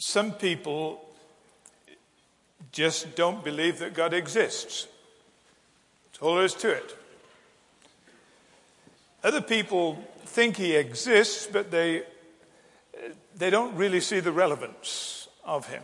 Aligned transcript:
Some 0.00 0.32
people 0.32 0.98
just 2.72 3.14
don't 3.16 3.44
believe 3.44 3.80
that 3.80 3.92
God 3.92 4.14
exists. 4.14 4.88
That's 6.06 6.22
all 6.22 6.36
there 6.36 6.44
is 6.44 6.54
to 6.54 6.70
it. 6.70 6.96
Other 9.22 9.42
people 9.42 10.02
think 10.24 10.56
he 10.56 10.74
exists, 10.74 11.46
but 11.46 11.70
they, 11.70 12.04
they 13.36 13.50
don't 13.50 13.76
really 13.76 14.00
see 14.00 14.20
the 14.20 14.32
relevance 14.32 15.28
of 15.44 15.68
him. 15.68 15.82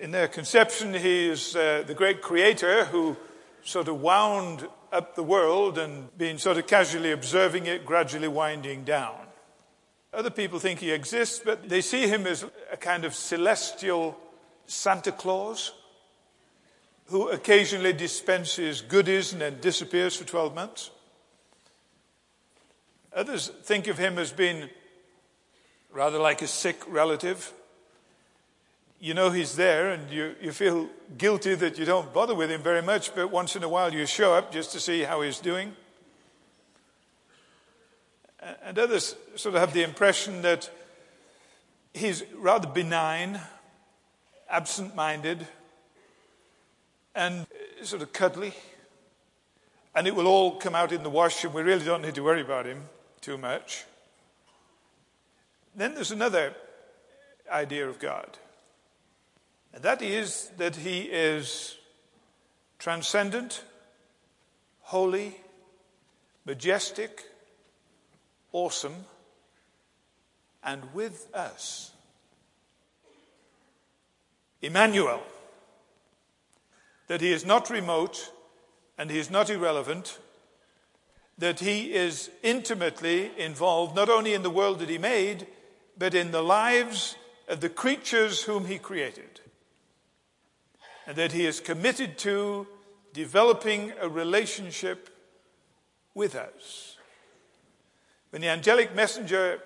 In 0.00 0.12
their 0.12 0.28
conception, 0.28 0.94
he 0.94 1.26
is 1.26 1.56
uh, 1.56 1.82
the 1.84 1.94
great 1.94 2.22
creator 2.22 2.84
who 2.84 3.16
sort 3.64 3.88
of 3.88 4.00
wound 4.00 4.68
up 4.92 5.16
the 5.16 5.24
world 5.24 5.76
and 5.76 6.16
been 6.16 6.38
sort 6.38 6.56
of 6.56 6.68
casually 6.68 7.10
observing 7.10 7.66
it, 7.66 7.84
gradually 7.84 8.28
winding 8.28 8.84
down. 8.84 9.25
Other 10.12 10.30
people 10.30 10.58
think 10.58 10.80
he 10.80 10.90
exists, 10.92 11.40
but 11.44 11.68
they 11.68 11.80
see 11.80 12.06
him 12.06 12.26
as 12.26 12.44
a 12.72 12.76
kind 12.76 13.04
of 13.04 13.14
celestial 13.14 14.18
Santa 14.66 15.12
Claus 15.12 15.72
who 17.06 17.28
occasionally 17.28 17.92
dispenses 17.92 18.80
goodies 18.80 19.32
and 19.32 19.40
then 19.40 19.60
disappears 19.60 20.16
for 20.16 20.24
12 20.24 20.54
months. 20.54 20.90
Others 23.12 23.48
think 23.62 23.86
of 23.86 23.96
him 23.96 24.18
as 24.18 24.32
being 24.32 24.68
rather 25.92 26.18
like 26.18 26.42
a 26.42 26.46
sick 26.46 26.82
relative. 26.88 27.52
You 28.98 29.14
know 29.14 29.30
he's 29.30 29.56
there 29.56 29.90
and 29.90 30.10
you, 30.10 30.34
you 30.40 30.52
feel 30.52 30.88
guilty 31.16 31.54
that 31.54 31.78
you 31.78 31.84
don't 31.84 32.12
bother 32.12 32.34
with 32.34 32.50
him 32.50 32.62
very 32.62 32.82
much, 32.82 33.14
but 33.14 33.30
once 33.30 33.54
in 33.54 33.62
a 33.62 33.68
while 33.68 33.94
you 33.94 34.04
show 34.04 34.34
up 34.34 34.52
just 34.52 34.72
to 34.72 34.80
see 34.80 35.02
how 35.02 35.22
he's 35.22 35.38
doing. 35.38 35.76
And 38.62 38.78
others 38.78 39.16
sort 39.34 39.54
of 39.54 39.60
have 39.60 39.72
the 39.72 39.82
impression 39.82 40.42
that 40.42 40.70
he's 41.92 42.22
rather 42.34 42.68
benign, 42.68 43.40
absent 44.48 44.94
minded, 44.94 45.46
and 47.14 47.42
uh, 47.42 47.84
sort 47.84 48.02
of 48.02 48.12
cuddly. 48.12 48.52
And 49.94 50.06
it 50.06 50.14
will 50.14 50.26
all 50.26 50.56
come 50.56 50.74
out 50.74 50.92
in 50.92 51.02
the 51.02 51.10
wash, 51.10 51.42
and 51.44 51.54
we 51.54 51.62
really 51.62 51.84
don't 51.84 52.02
need 52.02 52.14
to 52.14 52.22
worry 52.22 52.42
about 52.42 52.66
him 52.66 52.82
too 53.20 53.38
much. 53.38 53.84
Then 55.74 55.94
there's 55.94 56.12
another 56.12 56.54
idea 57.50 57.88
of 57.88 57.98
God, 57.98 58.38
and 59.72 59.82
that 59.82 60.02
is 60.02 60.50
that 60.56 60.76
he 60.76 61.00
is 61.00 61.76
transcendent, 62.78 63.62
holy, 64.80 65.36
majestic, 66.44 67.24
awesome, 68.56 69.04
and 70.64 70.82
with 70.94 71.28
us. 71.34 71.92
Immanuel 74.62 75.22
that 77.08 77.20
he 77.20 77.30
is 77.32 77.44
not 77.44 77.68
remote 77.68 78.32
and 78.96 79.10
he 79.10 79.18
is 79.18 79.30
not 79.30 79.50
irrelevant, 79.50 80.18
that 81.36 81.60
he 81.60 81.92
is 81.92 82.30
intimately 82.42 83.30
involved 83.36 83.94
not 83.94 84.08
only 84.08 84.32
in 84.32 84.42
the 84.42 84.48
world 84.48 84.78
that 84.78 84.88
he 84.88 84.96
made, 84.96 85.46
but 85.98 86.14
in 86.14 86.30
the 86.30 86.42
lives 86.42 87.14
of 87.48 87.60
the 87.60 87.68
creatures 87.68 88.44
whom 88.44 88.64
he 88.64 88.78
created. 88.78 89.40
And 91.06 91.14
that 91.16 91.32
he 91.32 91.44
is 91.44 91.60
committed 91.60 92.16
to 92.20 92.66
developing 93.12 93.92
a 94.00 94.08
relationship 94.08 95.10
with 96.14 96.34
us. 96.34 96.95
When 98.30 98.42
the 98.42 98.48
angelic 98.48 98.94
messenger 98.94 99.60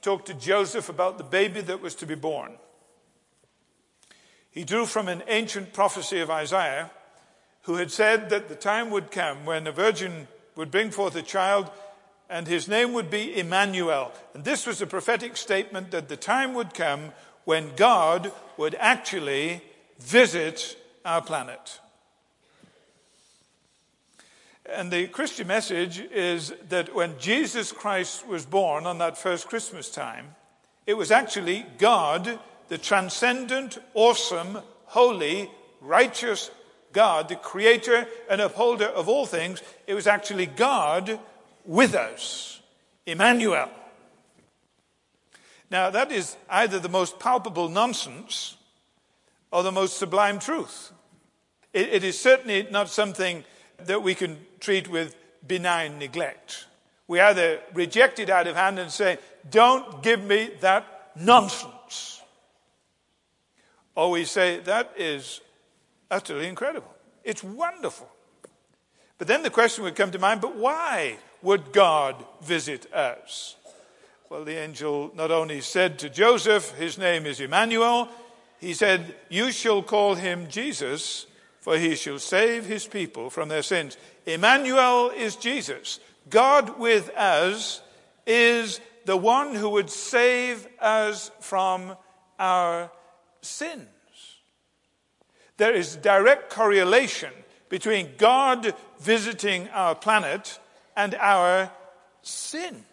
talked 0.00 0.26
to 0.26 0.34
Joseph 0.34 0.88
about 0.88 1.18
the 1.18 1.24
baby 1.24 1.60
that 1.62 1.80
was 1.80 1.94
to 1.96 2.06
be 2.06 2.14
born, 2.14 2.52
he 4.50 4.64
drew 4.64 4.86
from 4.86 5.08
an 5.08 5.22
ancient 5.28 5.72
prophecy 5.72 6.20
of 6.20 6.30
Isaiah, 6.30 6.90
who 7.62 7.74
had 7.74 7.90
said 7.90 8.30
that 8.30 8.48
the 8.48 8.54
time 8.54 8.90
would 8.90 9.10
come 9.10 9.44
when 9.44 9.66
a 9.66 9.72
virgin 9.72 10.28
would 10.54 10.70
bring 10.70 10.90
forth 10.90 11.16
a 11.16 11.22
child 11.22 11.70
and 12.28 12.46
his 12.46 12.68
name 12.68 12.92
would 12.92 13.10
be 13.10 13.38
Immanuel. 13.38 14.12
And 14.34 14.44
this 14.44 14.66
was 14.66 14.82
a 14.82 14.86
prophetic 14.86 15.36
statement 15.36 15.90
that 15.90 16.08
the 16.08 16.16
time 16.16 16.54
would 16.54 16.74
come 16.74 17.12
when 17.44 17.74
God 17.76 18.32
would 18.56 18.74
actually 18.76 19.62
visit 19.98 20.76
our 21.04 21.22
planet. 21.22 21.80
And 24.68 24.90
the 24.90 25.06
Christian 25.06 25.46
message 25.46 26.00
is 26.00 26.52
that 26.68 26.94
when 26.94 27.18
Jesus 27.18 27.70
Christ 27.70 28.26
was 28.26 28.44
born 28.44 28.84
on 28.86 28.98
that 28.98 29.16
first 29.16 29.48
Christmas 29.48 29.90
time, 29.90 30.34
it 30.86 30.94
was 30.94 31.10
actually 31.10 31.66
God 31.78 32.38
the 32.68 32.78
transcendent, 32.78 33.78
awesome, 33.94 34.58
holy, 34.86 35.50
righteous 35.80 36.50
God, 36.92 37.28
the 37.28 37.36
creator 37.36 38.08
and 38.28 38.40
upholder 38.40 38.86
of 38.86 39.08
all 39.08 39.26
things, 39.26 39.62
it 39.86 39.94
was 39.94 40.06
actually 40.06 40.46
God 40.46 41.20
with 41.64 41.94
us. 41.94 42.60
Immanuel. 43.04 43.70
Now, 45.70 45.90
that 45.90 46.10
is 46.10 46.36
either 46.48 46.78
the 46.78 46.88
most 46.88 47.20
palpable 47.20 47.68
nonsense 47.68 48.56
or 49.52 49.62
the 49.62 49.72
most 49.72 49.96
sublime 49.96 50.38
truth. 50.38 50.92
it, 51.72 51.88
it 51.88 52.04
is 52.04 52.18
certainly 52.18 52.66
not 52.70 52.88
something 52.88 53.44
that 53.78 54.02
we 54.02 54.14
can 54.14 54.38
treat 54.66 54.88
with 54.88 55.14
benign 55.46 55.96
neglect. 55.96 56.66
We 57.06 57.20
either 57.20 57.60
reject 57.72 58.18
it 58.18 58.28
out 58.28 58.48
of 58.48 58.56
hand 58.56 58.80
and 58.80 58.90
say, 58.90 59.18
Don't 59.48 60.02
give 60.02 60.24
me 60.24 60.50
that 60.60 61.12
nonsense. 61.14 62.20
Or 63.94 64.10
we 64.10 64.24
say, 64.24 64.58
that 64.64 64.92
is 64.98 65.40
utterly 66.10 66.48
incredible. 66.48 66.92
It's 67.22 67.44
wonderful. 67.44 68.08
But 69.18 69.28
then 69.28 69.44
the 69.44 69.50
question 69.50 69.84
would 69.84 69.94
come 69.94 70.10
to 70.10 70.18
mind, 70.18 70.40
but 70.40 70.56
why 70.56 71.18
would 71.42 71.72
God 71.72 72.16
visit 72.42 72.92
us? 72.92 73.54
Well, 74.28 74.44
the 74.44 74.58
angel 74.58 75.12
not 75.14 75.30
only 75.30 75.60
said 75.60 76.00
to 76.00 76.10
Joseph, 76.10 76.72
his 76.72 76.98
name 76.98 77.24
is 77.24 77.40
Immanuel, 77.40 78.08
he 78.58 78.74
said, 78.74 79.14
You 79.28 79.52
shall 79.52 79.80
call 79.80 80.16
him 80.16 80.48
Jesus, 80.48 81.26
for 81.66 81.76
he 81.76 81.96
shall 81.96 82.20
save 82.20 82.64
his 82.64 82.86
people 82.86 83.28
from 83.28 83.48
their 83.48 83.60
sins. 83.60 83.96
Immanuel 84.24 85.10
is 85.10 85.34
Jesus. 85.34 85.98
God 86.30 86.78
with 86.78 87.10
us 87.16 87.82
is 88.24 88.80
the 89.04 89.16
one 89.16 89.52
who 89.52 89.70
would 89.70 89.90
save 89.90 90.68
us 90.78 91.32
from 91.40 91.96
our 92.38 92.88
sins. 93.42 93.88
There 95.56 95.74
is 95.74 95.96
direct 95.96 96.50
correlation 96.50 97.32
between 97.68 98.10
God 98.16 98.72
visiting 99.00 99.68
our 99.70 99.96
planet 99.96 100.60
and 100.96 101.16
our 101.16 101.72
sin. 102.22 102.84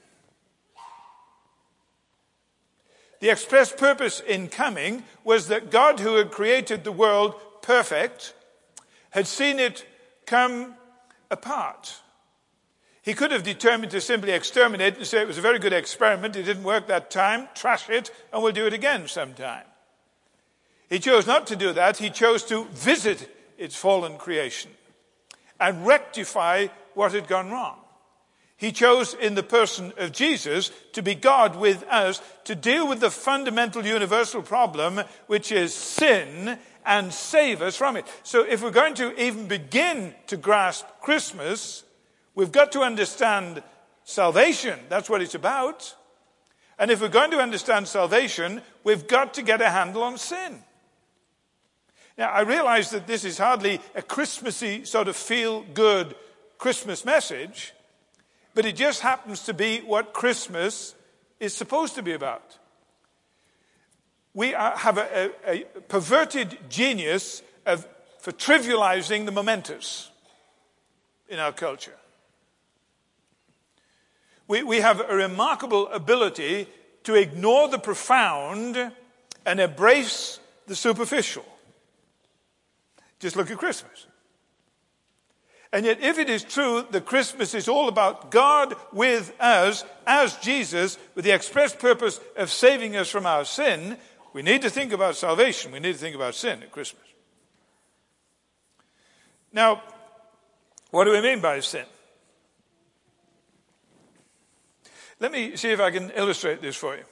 The 3.20 3.30
express 3.30 3.72
purpose 3.72 4.20
in 4.20 4.48
coming 4.48 5.04
was 5.24 5.50
that 5.50 5.70
God, 5.70 6.00
who 6.00 6.16
had 6.16 6.32
created 6.32 6.84
the 6.84 6.92
world 6.92 7.36
perfect, 7.62 8.34
had 9.14 9.28
seen 9.28 9.60
it 9.60 9.86
come 10.26 10.74
apart. 11.30 12.02
He 13.04 13.14
could 13.14 13.30
have 13.30 13.44
determined 13.44 13.92
to 13.92 14.02
simply 14.02 14.32
exterminate 14.32 14.98
and 14.98 15.06
say 15.06 15.22
it 15.22 15.28
was 15.28 15.38
a 15.38 15.42
very 15.42 15.60
good 15.60 15.72
experiment, 15.72 16.36
it 16.36 16.44
didn't 16.44 16.64
work 16.64 16.88
that 16.88 17.12
time, 17.12 17.48
trash 17.54 17.90
it, 17.90 18.10
and 18.32 18.42
we'll 18.42 18.54
do 18.54 18.66
it 18.66 18.74
again 18.74 19.08
sometime. 19.08 19.66
He 20.90 20.98
chose 20.98 21.28
not 21.28 21.46
to 21.48 21.56
do 21.56 21.74
that. 21.74 21.98
He 21.98 22.10
chose 22.10 22.44
to 22.46 22.66
visit 22.66 23.30
its 23.58 23.76
fallen 23.76 24.18
creation 24.18 24.72
and 25.60 25.86
rectify 25.86 26.68
what 26.96 27.14
had 27.14 27.28
gone 27.28 27.52
wrong. 27.52 27.78
He 28.58 28.72
chose 28.72 29.14
in 29.14 29.36
the 29.36 29.44
person 29.44 29.94
of 29.98 30.12
Jesus 30.12 30.72
to 30.94 31.04
be 31.04 31.14
God 31.14 31.56
with 31.56 31.84
us 31.90 32.20
to 32.46 32.56
deal 32.56 32.88
with 32.88 33.00
the 33.00 33.12
fundamental 33.12 33.86
universal 33.86 34.42
problem, 34.42 35.02
which 35.28 35.52
is 35.52 35.76
sin, 35.76 36.58
and 36.86 37.14
save 37.14 37.62
us 37.62 37.76
from 37.76 37.98
it. 37.98 38.06
So 38.24 38.44
if 38.44 38.62
we're 38.62 38.72
going 38.72 38.96
to 38.96 39.20
even 39.22 39.48
begin 39.48 40.14
to 40.28 40.38
grasp 40.38 40.86
Christmas, 41.02 41.84
we've 42.36 42.52
got 42.52 42.72
to 42.74 42.82
understand 42.82 43.64
salvation. 44.04 44.80
That's 44.90 45.10
what 45.10 45.22
it's 45.22 45.36
about. 45.36 45.96
And 46.78 46.92
if 46.92 47.02
we're 47.02 47.10
going 47.10 47.32
to 47.32 47.40
understand 47.40 47.88
salvation, 47.88 48.62
we've 48.84 49.08
got 49.08 49.36
to 49.36 49.42
get 49.42 49.62
a 49.62 49.70
handle 49.70 50.04
on 50.04 50.18
sin. 50.18 50.64
Now, 52.18 52.30
I 52.30 52.42
realize 52.42 52.92
that 52.92 53.08
this 53.08 53.26
is 53.26 53.38
hardly 53.38 53.80
a 53.96 54.02
Christmassy 54.02 54.86
sort 54.86 55.08
of 55.08 55.16
feel 55.16 55.64
good 55.74 56.16
Christmas 56.58 57.06
message, 57.06 57.74
but 58.54 58.66
it 58.66 58.76
just 58.76 59.02
happens 59.02 59.44
to 59.44 59.54
be 59.54 59.80
what 59.80 60.14
Christmas 60.14 60.96
is 61.40 61.54
supposed 61.54 61.96
to 61.96 62.04
be 62.04 62.14
about. 62.14 62.58
We 64.34 64.54
are, 64.56 64.76
have 64.78 64.98
a, 64.98 65.32
a, 65.46 65.62
a, 65.62 65.82
perverted 65.88 66.58
genius 66.70 67.44
of, 67.66 67.88
for 68.20 68.32
trivializing 68.32 69.26
the 69.26 69.32
momentous 69.32 70.10
in 71.30 71.40
our 71.40 71.52
culture. 71.52 71.96
We, 74.48 74.64
we 74.64 74.78
have 74.78 75.00
a 75.00 75.16
remarkable 75.16 75.88
ability 75.90 76.68
to 77.04 77.16
ignore 77.16 77.68
the 77.70 77.80
profound 77.80 78.92
and 79.46 79.60
embrace 79.60 80.40
the 80.68 80.76
superficial. 80.76 81.46
Just 83.20 83.36
look 83.36 83.52
at 83.52 83.58
Christmas. 83.58 84.08
And 85.72 85.88
yet, 85.88 86.02
if 86.02 86.20
it 86.20 86.30
is 86.30 86.44
true 86.44 86.86
that 86.92 87.06
Christmas 87.06 87.56
is 87.56 87.68
all 87.68 87.88
about 87.88 88.30
God 88.30 88.76
with 88.92 89.34
us 89.40 89.84
as 90.06 90.36
Jesus, 90.38 91.00
with 91.16 91.26
the 91.26 91.34
express 91.34 91.76
purpose 91.76 92.20
of 92.38 92.52
saving 92.52 92.96
us 92.96 93.10
from 93.10 93.26
our 93.26 93.44
sin, 93.44 93.98
we 94.34 94.42
need 94.42 94.62
to 94.64 94.70
think 94.70 94.92
about 94.92 95.16
salvation. 95.16 95.72
We 95.72 95.80
need 95.80 95.94
to 95.94 96.00
think 96.00 96.16
about 96.16 96.36
sin 96.36 96.64
at 96.64 96.72
Christmas. 96.72 97.04
Now, 99.52 99.84
what 100.90 101.06
do 101.06 101.12
we 101.12 101.22
mean 101.22 101.40
by 101.40 101.60
sin? 101.60 101.86
Let 105.20 105.32
me 105.32 105.56
see 105.56 105.70
if 105.70 105.80
I 105.80 105.92
can 105.92 106.10
illustrate 106.12 106.62
this 106.62 106.76
for 106.76 106.96
you. 106.96 107.04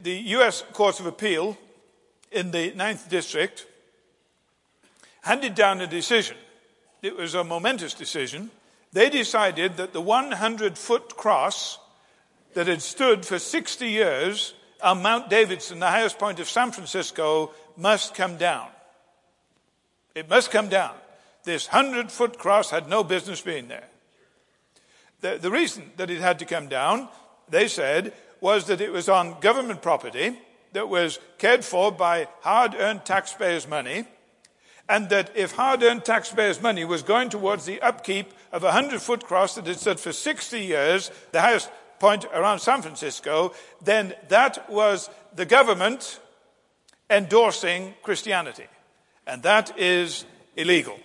The 0.00 0.14
U.S. 0.14 0.64
Court 0.72 0.98
of 1.00 1.06
Appeal 1.06 1.58
in 2.30 2.52
the 2.52 2.72
Ninth 2.72 3.10
District 3.10 3.66
handed 5.22 5.54
down 5.54 5.80
a 5.80 5.86
decision. 5.86 6.36
It 7.02 7.16
was 7.16 7.34
a 7.34 7.44
momentous 7.44 7.92
decision. 7.92 8.50
They 8.92 9.10
decided 9.10 9.76
that 9.76 9.92
the 9.92 10.00
100 10.00 10.78
foot 10.78 11.16
cross 11.16 11.78
that 12.54 12.66
had 12.66 12.82
stood 12.82 13.24
for 13.24 13.38
60 13.38 13.88
years 13.88 14.54
on 14.82 15.02
Mount 15.02 15.30
Davidson, 15.30 15.78
the 15.78 15.86
highest 15.86 16.18
point 16.18 16.40
of 16.40 16.48
San 16.48 16.72
Francisco, 16.72 17.50
must 17.76 18.14
come 18.14 18.36
down. 18.36 18.68
It 20.14 20.28
must 20.28 20.50
come 20.50 20.68
down. 20.68 20.94
This 21.44 21.68
100 21.68 22.10
foot 22.10 22.38
cross 22.38 22.70
had 22.70 22.88
no 22.88 23.04
business 23.04 23.40
being 23.40 23.68
there. 23.68 23.88
The, 25.20 25.38
the 25.40 25.50
reason 25.50 25.90
that 25.96 26.10
it 26.10 26.20
had 26.20 26.38
to 26.40 26.44
come 26.44 26.68
down, 26.68 27.08
they 27.48 27.68
said, 27.68 28.12
was 28.40 28.66
that 28.66 28.80
it 28.80 28.92
was 28.92 29.08
on 29.08 29.38
government 29.40 29.82
property 29.82 30.38
that 30.72 30.88
was 30.88 31.18
cared 31.38 31.64
for 31.64 31.92
by 31.92 32.28
hard 32.40 32.74
earned 32.74 33.04
taxpayers' 33.04 33.68
money 33.68 34.06
and 34.90 35.08
that 35.08 35.30
if 35.36 35.52
hard 35.52 35.84
earned 35.84 36.04
taxpayers' 36.04 36.60
money 36.60 36.84
was 36.84 37.04
going 37.04 37.28
towards 37.28 37.64
the 37.64 37.80
upkeep 37.80 38.32
of 38.50 38.64
a 38.64 38.74
100 38.74 39.00
foot 39.00 39.24
cross 39.24 39.54
that 39.54 39.66
had 39.66 39.78
stood 39.78 40.00
for 40.00 40.12
60 40.12 40.58
years, 40.58 41.12
the 41.30 41.40
highest 41.40 41.70
point 42.00 42.24
around 42.32 42.58
San 42.58 42.82
Francisco, 42.82 43.52
then 43.84 44.14
that 44.28 44.68
was 44.68 45.10
the 45.36 45.46
government 45.46 46.18
endorsing 47.08 47.94
Christianity. 48.02 48.66
And 49.26 49.42
that 49.44 49.78
is 49.78 50.24
illegal. 50.56 50.98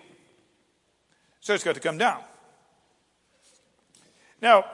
So 1.42 1.54
it's 1.54 1.64
got 1.64 1.76
to 1.76 1.82
come 1.82 2.00
down. 2.00 2.22
Now, 4.42 4.66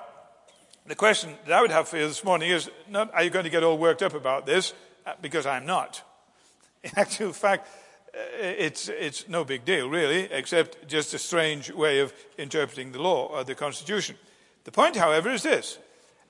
the 0.88 0.95
question 0.95 1.33
that 1.45 1.53
I 1.53 1.62
would 1.62 1.71
have 1.71 1.88
for 1.88 1.97
you 1.97 2.07
this 2.07 2.23
morning 2.23 2.50
is 2.50 2.69
not 2.89 3.13
are 3.13 3.23
you 3.23 3.29
going 3.29 3.45
to 3.45 3.51
get 3.51 3.63
all 3.63 3.77
worked 3.77 4.01
up 4.01 4.13
about 4.13 4.45
this? 4.45 4.73
Uh, 5.06 5.13
because 5.21 5.45
I'm 5.45 5.65
not. 5.65 6.01
In 6.83 6.91
actual 6.95 7.33
fact, 7.33 7.68
uh, 8.13 8.19
it's, 8.39 8.89
it's 8.89 9.27
no 9.27 9.44
big 9.44 9.65
deal, 9.65 9.89
really, 9.89 10.31
except 10.31 10.88
just 10.88 11.13
a 11.13 11.19
strange 11.19 11.71
way 11.71 12.00
of 12.00 12.13
interpreting 12.38 12.91
the 12.91 13.01
law 13.01 13.27
or 13.27 13.44
the 13.44 13.56
Constitution. 13.56 14.15
The 14.63 14.71
point, 14.71 14.95
however, 14.95 15.29
is 15.29 15.44
this. 15.44 15.79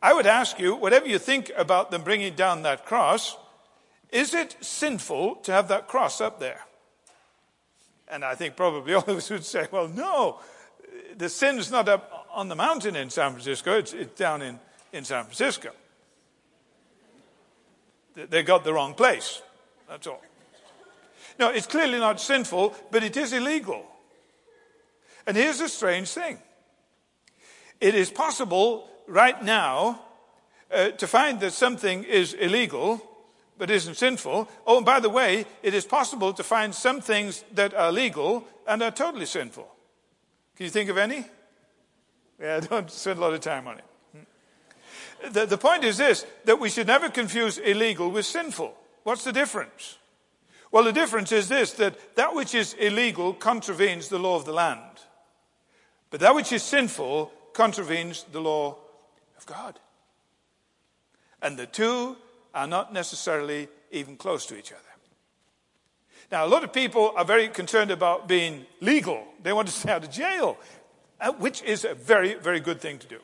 I 0.02 0.14
would 0.14 0.26
ask 0.26 0.60
you, 0.60 0.76
whatever 0.76 1.08
you 1.08 1.20
think 1.20 1.52
about 1.56 1.92
them 1.92 2.04
bringing 2.04 2.34
down 2.34 2.64
that 2.64 2.86
cross, 2.86 3.38
is 4.12 4.34
it 4.34 4.58
sinful 4.60 5.36
to 5.36 5.52
have 5.52 5.68
that 5.68 5.88
cross 5.88 6.20
up 6.20 6.40
there? 6.40 6.62
And 8.08 8.26
I 8.26 8.36
think 8.36 8.56
probably 8.56 8.94
all 8.96 9.04
of 9.04 9.18
us 9.18 9.30
would 9.30 9.46
say, 9.46 9.68
well, 9.72 9.88
no, 9.88 10.40
the 11.18 11.30
sin 11.30 11.60
is 11.60 11.72
not 11.72 11.88
up 11.88 12.28
on 12.34 12.48
the 12.48 12.56
mountain 12.56 12.96
in 12.96 13.10
San 13.10 13.32
Francisco, 13.32 13.78
it's, 13.78 13.94
it's 13.94 14.18
down 14.18 14.42
in, 14.42 14.60
in 14.92 15.04
San 15.04 15.24
Francisco. 15.24 15.72
They 18.16 18.44
got 18.44 18.64
the 18.64 18.74
wrong 18.74 18.94
place, 18.94 19.42
that's 19.88 20.08
all. 20.08 20.22
No, 21.40 21.50
it's 21.50 21.68
clearly 21.68 21.98
not 21.98 22.20
sinful, 22.20 22.76
but 22.92 23.04
it 23.04 23.16
is 23.16 23.34
illegal. 23.34 23.86
And 25.26 25.38
here's 25.38 25.62
a 25.62 25.70
strange 25.70 26.10
thing 26.10 26.40
it 27.80 27.96
is 27.96 28.10
possible 28.10 28.91
right 29.08 29.42
now 29.44 30.02
uh, 30.72 30.90
to 30.92 31.08
find 31.08 31.40
that 31.40 31.54
something 31.54 32.04
is 32.04 32.34
illegal 32.34 33.08
but 33.62 33.70
isn't 33.70 33.96
sinful. 33.96 34.50
Oh, 34.66 34.78
and 34.78 34.86
by 34.86 35.00
the 35.00 35.10
way, 35.10 35.46
it 35.62 35.76
is 35.76 35.86
possible 35.86 36.34
to 36.34 36.42
find 36.42 36.74
some 36.74 37.00
things 37.00 37.44
that 37.54 37.76
are 37.76 37.92
legal 37.92 38.44
and 38.66 38.82
are 38.82 38.90
totally 38.90 39.28
sinful. 39.28 39.72
Can 40.56 40.64
you 40.64 40.72
think 40.72 40.90
of 40.90 40.98
any? 40.98 41.26
Yeah, 42.42 42.56
I 42.56 42.60
don't 42.68 42.90
spend 42.90 43.20
a 43.20 43.22
lot 43.22 43.34
of 43.34 43.40
time 43.42 43.68
on 43.68 43.78
it. 43.78 43.84
Hmm. 44.12 45.32
The, 45.32 45.46
the 45.46 45.60
point 45.60 45.84
is 45.84 45.98
this 45.98 46.26
that 46.46 46.60
we 46.60 46.70
should 46.70 46.88
never 46.88 47.10
confuse 47.10 47.60
illegal 47.60 48.10
with 48.10 48.26
sinful. 48.26 48.74
What's 49.04 49.24
the 49.24 49.32
difference? 49.32 50.00
Well, 50.72 50.86
the 50.86 50.92
difference 50.92 51.32
is 51.32 51.48
this 51.48 51.74
that 51.74 52.16
that 52.16 52.34
which 52.34 52.56
is 52.56 52.74
illegal 52.74 53.34
contravenes 53.34 54.08
the 54.08 54.18
law 54.18 54.38
of 54.38 54.46
the 54.46 54.54
land, 54.54 55.02
but 56.10 56.20
that 56.22 56.34
which 56.34 56.52
is 56.52 56.64
sinful 56.64 57.32
contravenes 57.54 58.26
the 58.32 58.42
law 58.42 58.78
of 59.42 59.46
God. 59.46 59.80
And 61.42 61.58
the 61.58 61.66
two 61.66 62.18
are 62.54 62.68
not 62.68 62.94
necessarily 62.94 63.68
even 63.92 64.16
close 64.16 64.46
to 64.48 64.58
each 64.58 64.72
other. 64.72 64.82
Now, 66.32 66.46
a 66.46 66.48
lot 66.48 66.64
of 66.64 66.72
people 66.72 67.14
are 67.18 67.26
very 67.26 67.50
concerned 67.50 67.92
about 67.92 68.28
being 68.28 68.66
legal. 68.80 69.26
They 69.44 69.52
want 69.52 69.68
to 69.68 69.74
stay 69.74 69.92
out 69.92 70.04
of 70.04 70.12
jail, 70.12 70.58
uh, 71.20 71.34
which 71.34 71.62
is 71.64 71.84
a 71.84 71.94
very, 71.94 72.36
very 72.36 72.62
good 72.62 72.80
thing 72.80 73.00
to 73.00 73.08
do. 73.08 73.20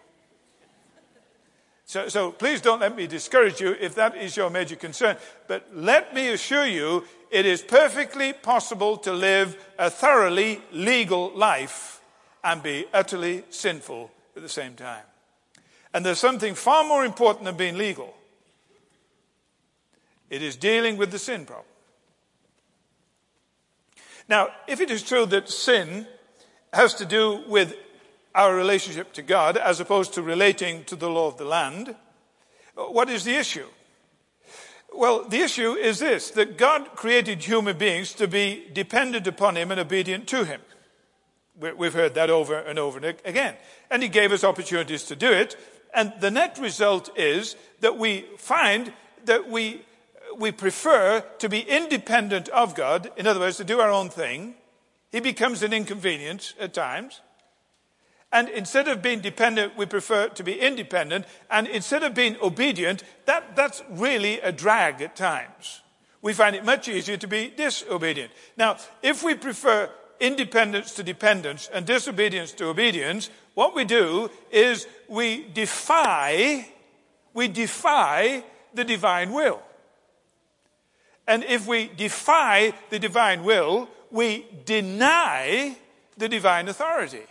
So, 1.86 2.10
so 2.10 2.32
please 2.34 2.60
don't 2.60 2.82
let 2.82 2.98
me 2.98 3.08
discourage 3.08 3.62
you 3.62 3.74
if 3.80 3.96
that 3.96 4.18
is 4.18 4.36
your 4.36 4.50
major 4.50 4.76
concern. 4.76 5.16
But 5.48 5.70
let 5.74 6.14
me 6.14 6.28
assure 6.30 6.66
you, 6.66 7.06
it 7.32 7.46
is 7.46 7.62
perfectly 7.62 8.34
possible 8.34 8.98
to 8.98 9.14
live 9.14 9.56
a 9.80 9.90
thoroughly 9.90 10.62
legal 10.74 11.32
life 11.34 12.02
and 12.44 12.62
be 12.62 12.88
utterly 12.94 13.46
sinful 13.52 14.12
at 14.36 14.42
the 14.42 14.50
same 14.50 14.74
time. 14.76 15.04
And 15.98 16.06
there's 16.06 16.20
something 16.20 16.54
far 16.54 16.84
more 16.84 17.04
important 17.04 17.46
than 17.46 17.58
being 17.58 17.76
legal. 17.76 18.14
It 20.30 20.44
is 20.44 20.56
dealing 20.56 20.96
with 20.96 21.10
the 21.10 21.18
sin 21.18 21.44
problem. 21.44 21.66
Now, 24.30 24.50
if 24.68 24.80
it 24.80 24.92
is 24.92 25.02
true 25.02 25.26
that 25.26 25.50
sin 25.50 26.06
has 26.72 26.94
to 26.94 27.06
do 27.06 27.42
with 27.48 27.74
our 28.36 28.54
relationship 28.56 29.12
to 29.14 29.24
God 29.24 29.58
as 29.58 29.80
opposed 29.80 30.14
to 30.14 30.22
relating 30.22 30.84
to 30.84 30.96
the 30.96 31.10
law 31.10 31.30
of 31.30 31.40
the 31.40 31.46
land, 31.46 31.96
what 32.76 33.10
is 33.10 33.24
the 33.24 33.34
issue? 33.34 33.66
Well, 34.94 35.28
the 35.28 35.40
issue 35.40 35.72
is 35.72 35.98
this 35.98 36.30
that 36.30 36.60
God 36.60 36.90
created 36.96 37.44
human 37.44 37.76
beings 37.76 38.14
to 38.14 38.28
be 38.28 38.68
dependent 38.72 39.26
upon 39.26 39.58
Him 39.58 39.72
and 39.72 39.80
obedient 39.80 40.28
to 40.28 40.46
Him. 40.46 40.62
We've 41.60 41.92
heard 41.92 42.14
that 42.14 42.30
over 42.30 42.56
and 42.56 42.78
over 42.78 43.00
again. 43.26 43.56
And 43.90 44.04
He 44.04 44.10
gave 44.10 44.32
us 44.32 44.44
opportunities 44.44 45.06
to 45.06 45.16
do 45.16 45.32
it. 45.32 45.56
And 45.94 46.14
the 46.20 46.32
net 46.32 46.58
result 46.60 47.10
is 47.18 47.56
that 47.80 47.98
we 47.98 48.26
find 48.38 48.94
that 49.26 49.50
we 49.50 49.84
we 50.38 50.52
prefer 50.52 51.22
to 51.40 51.50
be 51.50 51.62
independent 51.62 52.50
of 52.50 52.76
God, 52.76 53.12
in 53.18 53.28
other 53.28 53.40
words, 53.40 53.58
to 53.58 53.64
do 53.64 53.80
our 53.80 53.92
own 53.92 54.10
thing. 54.10 54.56
He 55.12 55.20
becomes 55.20 55.64
an 55.64 55.74
inconvenience 55.74 56.54
at 56.60 56.74
times. 56.74 57.22
And 58.32 58.50
instead 58.50 58.88
of 58.88 59.02
being 59.02 59.22
dependent, 59.22 59.78
we 59.78 59.86
prefer 59.86 60.28
to 60.30 60.44
be 60.44 60.60
independent. 60.60 61.26
And 61.50 61.66
instead 61.68 62.04
of 62.04 62.14
being 62.14 62.36
obedient, 62.42 63.04
that, 63.26 63.56
that's 63.56 63.82
really 63.90 64.40
a 64.42 64.52
drag 64.52 65.02
at 65.02 65.16
times. 65.16 65.82
We 66.22 66.34
find 66.34 66.56
it 66.56 66.66
much 66.66 66.88
easier 66.88 67.18
to 67.18 67.28
be 67.28 67.54
disobedient. 67.56 68.32
Now, 68.58 68.78
if 69.02 69.24
we 69.24 69.34
prefer 69.34 69.90
independence 70.20 70.94
to 70.96 71.04
dependence 71.04 71.70
and 71.74 71.86
disobedience 71.86 72.52
to 72.54 72.68
obedience, 72.68 73.30
what 73.58 73.74
we 73.74 73.86
do 73.86 74.30
is 74.52 74.86
we 75.08 75.44
defy, 75.52 76.68
we 77.34 77.48
defy 77.48 78.44
the 78.76 78.84
divine 78.84 79.34
will. 79.34 79.60
And 81.26 81.44
if 81.44 81.66
we 81.66 81.90
defy 81.98 82.74
the 82.92 83.00
divine 83.00 83.44
will, 83.44 83.90
we 84.12 84.46
deny 84.66 85.76
the 86.18 86.30
divine 86.30 86.68
authority. 86.68 87.26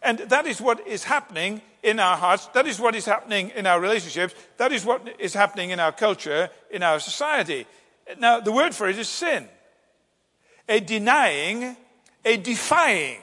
And 0.00 0.20
that 0.20 0.46
is 0.46 0.58
what 0.58 0.86
is 0.86 1.04
happening 1.04 1.60
in 1.82 2.00
our 2.00 2.16
hearts. 2.16 2.46
That 2.54 2.66
is 2.66 2.80
what 2.80 2.94
is 2.94 3.04
happening 3.04 3.50
in 3.50 3.66
our 3.66 3.78
relationships. 3.78 4.34
That 4.56 4.72
is 4.72 4.86
what 4.86 5.06
is 5.18 5.34
happening 5.34 5.68
in 5.68 5.78
our 5.78 5.92
culture, 5.92 6.48
in 6.70 6.82
our 6.82 6.98
society. 6.98 7.66
Now, 8.18 8.40
the 8.40 8.52
word 8.52 8.74
for 8.74 8.88
it 8.88 8.98
is 8.98 9.06
sin. 9.06 9.50
A 10.66 10.80
denying, 10.80 11.76
a 12.24 12.38
defying 12.38 13.20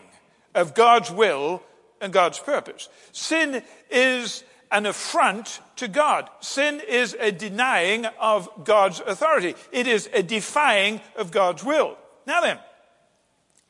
of 0.53 0.75
God's 0.75 1.09
will 1.09 1.63
and 2.03 2.13
God's 2.13 2.37
purpose. 2.37 2.89
Sin 3.13 3.63
is 3.89 4.43
an 4.71 4.85
affront 4.85 5.61
to 5.77 5.87
God. 5.87 6.29
Sin 6.41 6.81
is 6.87 7.15
a 7.19 7.31
denying 7.31 8.05
of 8.19 8.65
God's 8.65 8.99
authority. 8.99 9.55
It 9.71 9.87
is 9.87 10.09
a 10.13 10.21
defying 10.21 10.99
of 11.15 11.31
God's 11.31 11.63
will. 11.63 11.97
Now 12.27 12.41
then, 12.41 12.59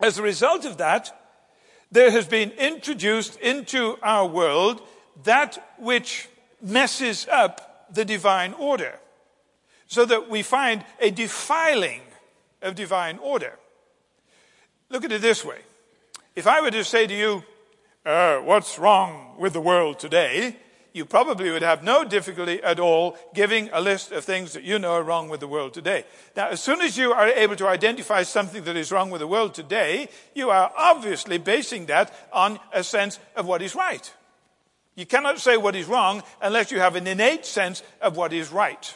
as 0.02 0.18
a 0.18 0.24
result 0.24 0.66
of 0.66 0.78
that, 0.78 1.16
there 1.92 2.10
has 2.10 2.26
been 2.26 2.50
introduced 2.52 3.40
into 3.40 3.98
our 4.02 4.26
world 4.26 4.82
that 5.24 5.64
which 5.78 6.28
messes 6.62 7.28
up 7.32 7.94
the 7.94 8.04
divine 8.04 8.54
order. 8.54 8.98
So 9.88 10.06
that 10.06 10.28
we 10.28 10.42
find 10.42 10.84
a 11.00 11.12
defiling 11.12 12.02
of 12.64 12.74
divine 12.74 13.20
order. 13.20 13.60
Look 14.90 15.06
at 15.06 15.12
it 15.12 15.22
this 15.22 15.46
way. 15.46 15.60
If 16.36 16.48
I 16.48 16.62
were 16.62 16.72
to 16.72 16.84
say 16.84 17.06
to 17.06 17.14
you, 17.14 17.44
uh, 18.06 18.38
what's 18.40 18.78
wrong 18.78 19.36
with 19.38 19.54
the 19.54 19.62
world 19.62 20.00
today? 20.00 20.58
You 20.94 21.06
probably 21.06 21.50
would 21.50 21.64
have 21.64 21.84
no 21.84 22.04
difficulty 22.04 22.62
at 22.62 22.80
all 22.80 23.18
giving 23.34 23.70
a 23.74 23.82
list 23.82 24.12
of 24.12 24.24
things 24.24 24.54
that 24.54 24.64
you 24.64 24.78
know 24.78 24.92
are 24.92 25.04
wrong 25.04 25.28
with 25.28 25.40
the 25.40 25.48
world 25.48 25.74
today. 25.74 26.06
Now, 26.36 26.50
as 26.50 26.62
soon 26.62 26.82
as 26.82 26.98
you 26.98 27.12
are 27.14 27.28
able 27.28 27.56
to 27.56 27.68
identify 27.68 28.22
something 28.22 28.64
that 28.66 28.76
is 28.76 28.92
wrong 28.92 29.10
with 29.10 29.22
the 29.22 29.28
world 29.28 29.56
today, 29.56 30.10
you 30.36 30.52
are 30.52 30.72
obviously 30.78 31.40
basing 31.40 31.88
that 31.88 32.14
on 32.32 32.60
a 32.72 32.84
sense 32.84 33.20
of 33.36 33.48
what 33.48 33.64
is 33.64 33.74
right. 33.74 34.14
You 34.96 35.08
cannot 35.08 35.40
say 35.40 35.58
what 35.58 35.76
is 35.76 35.88
wrong 35.88 36.22
unless 36.42 36.72
you 36.72 36.80
have 36.80 36.96
an 36.96 37.08
innate 37.08 37.48
sense 37.48 37.82
of 38.00 38.16
what 38.16 38.32
is 38.32 38.52
right. 38.52 38.96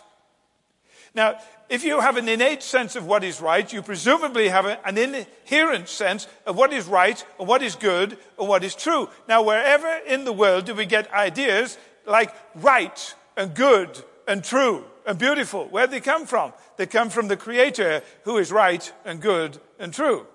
Now, 1.17 1.39
if 1.67 1.83
you 1.83 1.99
have 1.99 2.15
an 2.15 2.29
innate 2.29 2.61
sense 2.61 2.95
of 2.95 3.07
what 3.07 3.23
is 3.23 3.41
right, 3.41 3.73
you 3.73 3.81
presumably 3.81 4.49
have 4.49 4.67
an 4.67 4.97
inherent 4.99 5.89
sense 5.89 6.27
of 6.45 6.55
what 6.55 6.71
is 6.71 6.85
right, 6.85 7.25
or 7.39 7.47
what 7.47 7.63
is 7.63 7.75
good, 7.75 8.19
or 8.37 8.45
what 8.45 8.63
is 8.63 8.75
true. 8.75 9.09
Now, 9.27 9.41
wherever 9.41 9.91
in 10.05 10.25
the 10.25 10.31
world 10.31 10.65
do 10.65 10.75
we 10.75 10.85
get 10.85 11.11
ideas 11.11 11.79
like 12.05 12.31
right, 12.53 13.15
and 13.35 13.55
good, 13.55 13.97
and 14.27 14.43
true, 14.43 14.85
and 15.07 15.17
beautiful? 15.17 15.65
Where 15.65 15.87
do 15.87 15.93
they 15.93 16.01
come 16.01 16.27
from? 16.27 16.53
They 16.77 16.85
come 16.85 17.09
from 17.09 17.29
the 17.29 17.35
Creator 17.35 18.03
who 18.23 18.37
is 18.37 18.51
right, 18.51 18.93
and 19.03 19.19
good, 19.19 19.59
and 19.79 19.91
true. 19.91 20.27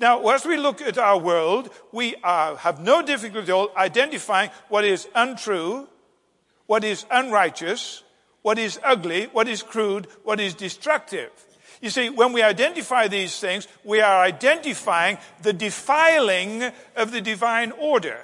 Now, 0.00 0.28
as 0.30 0.44
we 0.44 0.56
look 0.56 0.82
at 0.82 0.98
our 0.98 1.18
world, 1.18 1.70
we 1.92 2.16
are, 2.24 2.56
have 2.56 2.80
no 2.80 3.02
difficulty 3.02 3.52
at 3.52 3.54
all 3.54 3.70
identifying 3.76 4.50
what 4.68 4.84
is 4.84 5.06
untrue, 5.14 5.86
what 6.66 6.82
is 6.82 7.06
unrighteous, 7.08 8.02
what 8.42 8.58
is 8.58 8.78
ugly, 8.82 9.24
what 9.26 9.48
is 9.48 9.62
crude, 9.62 10.08
what 10.24 10.40
is 10.40 10.54
destructive. 10.54 11.30
You 11.80 11.90
see, 11.90 12.10
when 12.10 12.32
we 12.32 12.42
identify 12.42 13.08
these 13.08 13.38
things, 13.40 13.66
we 13.82 14.00
are 14.00 14.22
identifying 14.22 15.18
the 15.42 15.52
defiling 15.52 16.70
of 16.94 17.10
the 17.10 17.20
divine 17.20 17.72
order. 17.72 18.20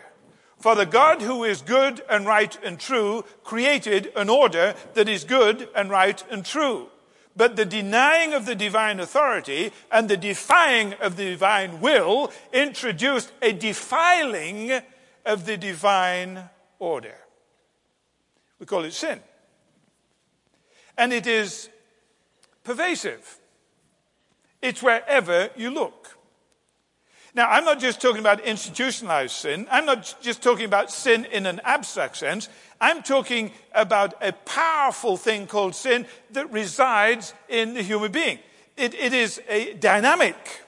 For 0.58 0.74
the 0.74 0.86
God 0.86 1.22
who 1.22 1.44
is 1.44 1.62
good 1.62 2.02
and 2.10 2.26
right 2.26 2.56
and 2.64 2.78
true 2.78 3.24
created 3.44 4.12
an 4.16 4.28
order 4.28 4.74
that 4.94 5.08
is 5.08 5.24
good 5.24 5.68
and 5.74 5.88
right 5.90 6.22
and 6.30 6.44
true. 6.44 6.88
But 7.36 7.54
the 7.54 7.64
denying 7.64 8.34
of 8.34 8.46
the 8.46 8.56
divine 8.56 8.98
authority 8.98 9.72
and 9.92 10.08
the 10.08 10.16
defying 10.16 10.94
of 10.94 11.16
the 11.16 11.30
divine 11.30 11.80
will 11.80 12.32
introduced 12.52 13.30
a 13.40 13.52
defiling 13.52 14.80
of 15.24 15.46
the 15.46 15.56
divine 15.56 16.48
order. 16.80 17.14
We 18.58 18.66
call 18.66 18.84
it 18.84 18.92
sin 18.92 19.20
and 20.98 21.12
it 21.12 21.26
is 21.26 21.70
pervasive. 22.64 23.38
It's 24.60 24.82
wherever 24.82 25.48
you 25.56 25.70
look. 25.70 26.18
Now, 27.34 27.48
I'm 27.48 27.64
not 27.64 27.78
just 27.78 28.00
talking 28.00 28.18
about 28.18 28.40
institutionalized 28.40 29.32
sin. 29.32 29.68
I'm 29.70 29.86
not 29.86 30.16
just 30.20 30.42
talking 30.42 30.64
about 30.64 30.90
sin 30.90 31.24
in 31.26 31.46
an 31.46 31.60
abstract 31.62 32.16
sense. 32.16 32.48
I'm 32.80 33.02
talking 33.02 33.52
about 33.72 34.14
a 34.20 34.32
powerful 34.32 35.16
thing 35.16 35.46
called 35.46 35.74
sin 35.74 36.06
that 36.32 36.50
resides 36.52 37.34
in 37.48 37.74
the 37.74 37.82
human 37.82 38.10
being. 38.10 38.40
It, 38.76 38.94
it 38.94 39.12
is 39.12 39.40
a 39.48 39.74
dynamic 39.74 40.62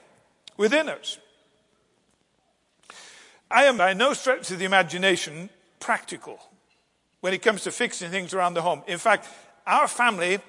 within 0.55 0.87
us. 0.87 1.17
I 3.49 3.65
am 3.65 3.77
by 3.77 3.93
no 3.93 4.13
stretch 4.13 4.49
of 4.51 4.59
the 4.59 4.65
imagination 4.65 5.49
practical 5.79 6.39
when 7.19 7.33
it 7.33 7.41
comes 7.41 7.63
to 7.63 7.71
fixing 7.71 8.11
things 8.11 8.33
around 8.33 8.53
the 8.53 8.61
home. 8.61 8.83
In 8.87 8.97
fact, 8.97 9.27
our 9.65 9.87
family 9.87 10.39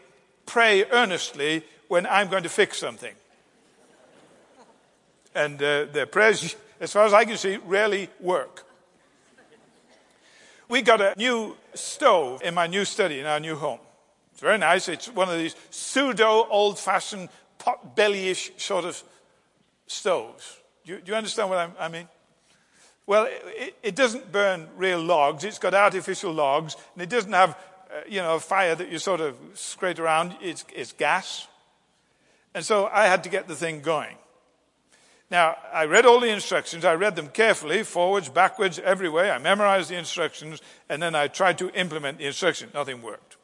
pray 0.47 0.85
earnestly 0.90 1.64
when 1.88 2.07
I'm 2.07 2.28
going 2.28 2.42
to 2.42 2.49
fix 2.49 2.78
something. 2.78 3.14
And 5.35 5.62
uh, 5.62 5.87
their 5.87 6.07
prayers, 6.07 6.57
as 6.81 6.92
far 6.92 7.07
as 7.07 7.12
I 7.12 7.25
can 7.25 7.37
see, 7.37 7.59
rarely 7.64 8.09
work. 8.21 8.64
We 10.69 10.83
got 10.83 11.00
a 11.00 11.14
new 11.16 11.57
stove 11.75 12.42
in 12.42 12.54
my 12.54 12.66
new 12.66 12.85
study, 12.85 13.21
in 13.21 13.26
our 13.26 13.40
new 13.40 13.57
home. 13.57 13.81
It's 14.33 14.40
very 14.40 14.59
nice. 14.59 14.88
It's 14.88 15.09
one 15.09 15.28
of 15.28 15.38
these 15.38 15.54
pseudo 15.71 16.47
old 16.49 16.78
fashioned 16.78 17.28
pot 17.59 17.95
belly-ish 17.95 18.52
sort 18.57 18.85
of 18.85 19.02
stoves. 19.87 20.61
Do 20.85 20.92
you, 20.92 21.00
do 21.00 21.12
you 21.12 21.16
understand 21.16 21.50
what 21.50 21.59
I'm, 21.59 21.73
i 21.78 21.88
mean? 21.88 22.09
Well, 23.07 23.26
it, 23.28 23.76
it, 23.83 23.97
doesn't 23.97 24.33
burn 24.33 24.69
real 24.76 25.00
logs. 25.00 25.45
It's 25.45 25.59
got 25.59 25.75
artificial 25.75 26.33
logs, 26.33 26.76
and 26.95 27.02
it 27.02 27.09
doesn't 27.09 27.33
have 27.33 27.59
you 28.09 28.21
know, 28.21 28.37
a 28.37 28.41
fire 28.41 28.75
that 28.75 28.91
you 28.91 28.99
sort 28.99 29.21
of 29.21 29.37
scrape 29.55 29.99
around, 29.99 30.37
it's, 30.41 30.65
it's 30.75 30.93
gas. 30.93 31.47
And 32.55 32.65
so 32.65 32.87
I 32.93 33.07
had 33.07 33.25
to 33.25 33.31
get 33.31 33.49
the 33.49 33.57
thing 33.57 33.81
going. 33.81 34.17
Now, 35.31 35.57
I 35.73 35.87
read 35.87 36.05
all 36.05 36.21
the 36.21 36.29
instructions. 36.29 36.85
I 36.85 36.95
read 36.95 37.17
them 37.17 37.29
carefully, 37.29 37.85
forwards, 37.85 38.29
backwards, 38.29 38.79
every 38.79 39.09
way. 39.09 39.31
I 39.31 39.39
memorized 39.39 39.89
the 39.89 39.97
instructions, 39.97 40.61
and 40.91 41.03
then 41.03 41.15
I 41.15 41.29
tried 41.29 41.57
to 41.59 41.71
implement 41.71 42.19
the 42.19 42.27
instructions. 42.27 42.75
Nothing 42.75 43.01
worked. 43.01 43.39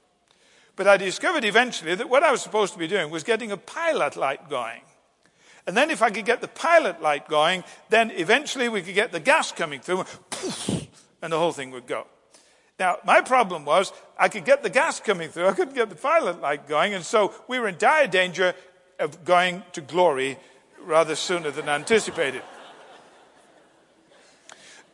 But 0.77 0.87
I 0.87 0.99
discovered 0.99 1.45
eventually 1.45 1.95
that 1.95 2.11
what 2.11 2.23
I 2.23 2.31
was 2.31 2.43
supposed 2.43 2.75
to 2.75 2.79
be 2.79 2.87
doing 2.87 3.11
was 3.11 3.25
getting 3.25 3.51
a 3.51 3.57
pilot 3.57 4.17
light 4.17 4.51
going. 4.51 4.83
And 5.67 5.77
then 5.77 5.91
if 5.91 6.03
I 6.03 6.11
could 6.11 6.27
get 6.27 6.43
the 6.43 6.49
pilot 6.49 7.01
light 7.01 7.27
going, 7.27 7.65
then 7.89 8.11
eventually 8.11 8.69
we 8.69 8.83
could 8.83 8.95
get 8.95 9.11
the 9.11 9.21
gas 9.21 9.51
coming 9.51 9.81
through, 9.81 10.05
and 11.23 11.33
the 11.33 11.39
whole 11.39 11.53
thing 11.53 11.71
would 11.71 11.87
go. 11.87 12.07
Now, 12.79 12.99
my 13.05 13.21
problem 13.21 13.65
was 13.65 13.93
I 14.19 14.29
could 14.29 14.45
get 14.45 14.63
the 14.63 14.71
gas 14.71 15.01
coming 15.01 15.31
through, 15.31 15.47
I 15.47 15.53
couldn't 15.53 15.75
get 15.75 15.89
the 15.89 15.97
pilot 15.97 16.41
light 16.41 16.69
going, 16.69 16.95
and 16.95 17.05
so 17.05 17.35
we 17.49 17.59
were 17.59 17.69
in 17.69 17.77
dire 17.79 18.07
danger 18.07 18.55
of 18.99 19.25
going 19.25 19.63
to 19.73 19.81
glory 19.81 20.39
rather 20.81 21.15
sooner 21.15 21.51
than 21.51 21.69
anticipated. 21.69 22.43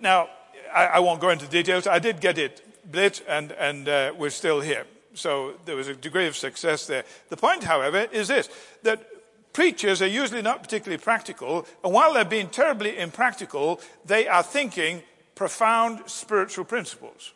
Now, 0.01 0.29
I, 0.75 0.87
I 0.87 0.99
won't 0.99 1.21
go 1.21 1.31
into 1.31 1.47
details. 1.47 1.87
I 1.87 1.99
did 1.99 2.21
get 2.21 2.39
it 2.39 2.67
lit, 2.93 3.23
and, 3.29 3.53
and 3.53 3.89
uh, 3.89 4.13
we're 4.17 4.31
still 4.31 4.61
here. 4.61 4.87
So 5.15 5.55
there 5.65 5.77
was 5.77 5.89
a 5.89 5.95
degree 5.95 6.27
of 6.27 6.37
success 6.37 6.87
there. 6.87 7.05
The 7.29 7.37
point, 7.37 7.65
however, 7.65 8.07
is 8.13 8.29
this 8.29 8.49
that 8.83 9.07
preachers 9.53 10.03
are 10.03 10.07
usually 10.07 10.43
not 10.43 10.63
particularly 10.63 11.03
practical, 11.03 11.67
and 11.85 11.93
while 11.93 12.15
they're 12.15 12.25
being 12.25 12.49
terribly 12.49 12.99
impractical, 12.99 13.81
they 14.05 14.27
are 14.27 14.43
thinking 14.43 15.03
profound 15.35 16.03
spiritual 16.07 16.65
principles. 16.65 17.33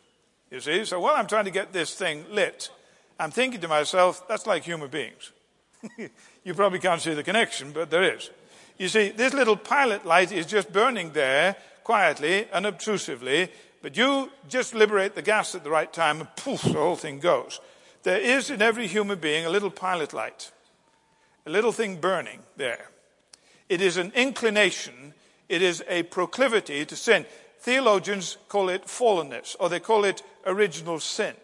You 0.51 0.59
see? 0.59 0.85
So 0.85 0.99
while 0.99 1.15
I'm 1.15 1.27
trying 1.27 1.45
to 1.45 1.51
get 1.51 1.73
this 1.73 1.93
thing 1.93 2.25
lit, 2.31 2.69
I'm 3.19 3.31
thinking 3.31 3.61
to 3.61 3.67
myself, 3.67 4.27
that's 4.27 4.47
like 4.47 4.63
human 4.63 4.89
beings. 4.89 5.31
you 6.43 6.53
probably 6.53 6.79
can't 6.79 7.01
see 7.01 7.13
the 7.13 7.23
connection, 7.23 7.71
but 7.71 7.89
there 7.89 8.15
is. 8.15 8.29
You 8.77 8.87
see, 8.87 9.09
this 9.09 9.33
little 9.33 9.57
pilot 9.57 10.05
light 10.05 10.31
is 10.31 10.45
just 10.45 10.71
burning 10.71 11.11
there 11.11 11.55
quietly, 11.83 12.47
unobtrusively, 12.53 13.49
but 13.81 13.97
you 13.97 14.31
just 14.47 14.73
liberate 14.73 15.15
the 15.15 15.21
gas 15.21 15.55
at 15.55 15.63
the 15.63 15.69
right 15.69 15.91
time 15.91 16.21
and 16.21 16.35
poof, 16.35 16.61
the 16.61 16.73
whole 16.73 16.95
thing 16.95 17.19
goes. 17.19 17.59
There 18.03 18.19
is 18.19 18.49
in 18.49 18.61
every 18.61 18.87
human 18.87 19.19
being 19.19 19.45
a 19.45 19.49
little 19.49 19.69
pilot 19.69 20.13
light, 20.13 20.51
a 21.45 21.49
little 21.49 21.71
thing 21.71 21.97
burning 21.97 22.39
there. 22.55 22.89
It 23.67 23.81
is 23.81 23.97
an 23.97 24.11
inclination, 24.15 25.13
it 25.49 25.61
is 25.61 25.83
a 25.87 26.03
proclivity 26.03 26.85
to 26.85 26.95
sin. 26.95 27.25
Theologians 27.59 28.37
call 28.47 28.69
it 28.69 28.85
fallenness, 28.85 29.55
or 29.59 29.69
they 29.69 29.79
call 29.79 30.05
it 30.05 30.23
original 30.45 30.99
sin, 30.99 31.35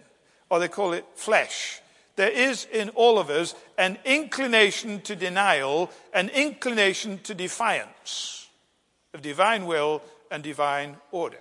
or 0.50 0.60
they 0.60 0.67
call 0.67 0.93
it 0.93 1.05
flesh. 1.15 1.81
There 2.15 2.29
is 2.29 2.65
in 2.72 2.89
all 2.89 3.19
of 3.19 3.29
us 3.29 3.55
an 3.77 3.98
inclination 4.05 5.01
to 5.01 5.15
denial, 5.15 5.91
an 6.13 6.29
inclination 6.29 7.19
to 7.24 7.34
defiance 7.34 8.48
of 9.13 9.22
divine 9.22 9.65
will 9.65 10.01
and 10.31 10.41
divine 10.41 10.98
order. 11.12 11.39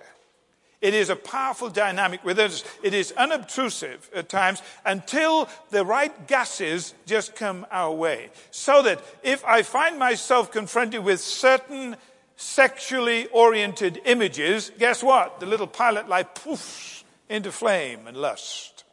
It 0.81 0.93
is 0.93 1.09
a 1.09 1.15
powerful 1.15 1.69
dynamic 1.69 2.23
within 2.23 2.47
us. 2.47 2.63
It 2.83 2.93
is 2.93 3.11
unobtrusive 3.13 4.09
at 4.13 4.29
times 4.29 4.61
until 4.85 5.49
the 5.71 5.85
right 5.85 6.27
gases 6.27 6.93
just 7.05 7.35
come 7.35 7.65
our 7.71 7.91
way. 7.91 8.29
So 8.51 8.81
that 8.83 9.01
if 9.23 9.43
I 9.45 9.63
find 9.63 9.97
myself 9.97 10.51
confronted 10.51 11.03
with 11.03 11.21
certain 11.21 11.95
sexually 12.35 13.27
oriented 13.27 14.01
images, 14.05 14.71
guess 14.77 15.01
what? 15.01 15.39
The 15.39 15.45
little 15.45 15.67
pilot 15.67 16.09
light 16.09 16.35
poofs 16.35 17.03
into 17.29 17.51
flame 17.51 18.07
and 18.07 18.17
lust 18.17 18.83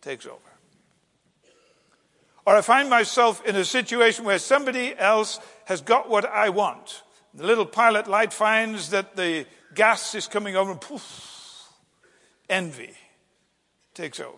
takes 0.00 0.26
over. 0.26 0.38
Or 2.46 2.56
I 2.56 2.62
find 2.62 2.88
myself 2.88 3.44
in 3.44 3.54
a 3.56 3.64
situation 3.64 4.24
where 4.24 4.38
somebody 4.38 4.96
else 4.98 5.38
has 5.66 5.82
got 5.82 6.08
what 6.08 6.24
I 6.24 6.48
want. 6.48 7.02
The 7.34 7.46
little 7.46 7.66
pilot 7.66 8.08
light 8.08 8.32
finds 8.32 8.90
that 8.90 9.14
the 9.14 9.46
gas 9.74 10.14
is 10.14 10.26
coming 10.26 10.56
over 10.56 10.72
and 10.72 10.80
poof, 10.80 11.68
envy 12.48 12.94
takes 13.94 14.18
over. 14.18 14.36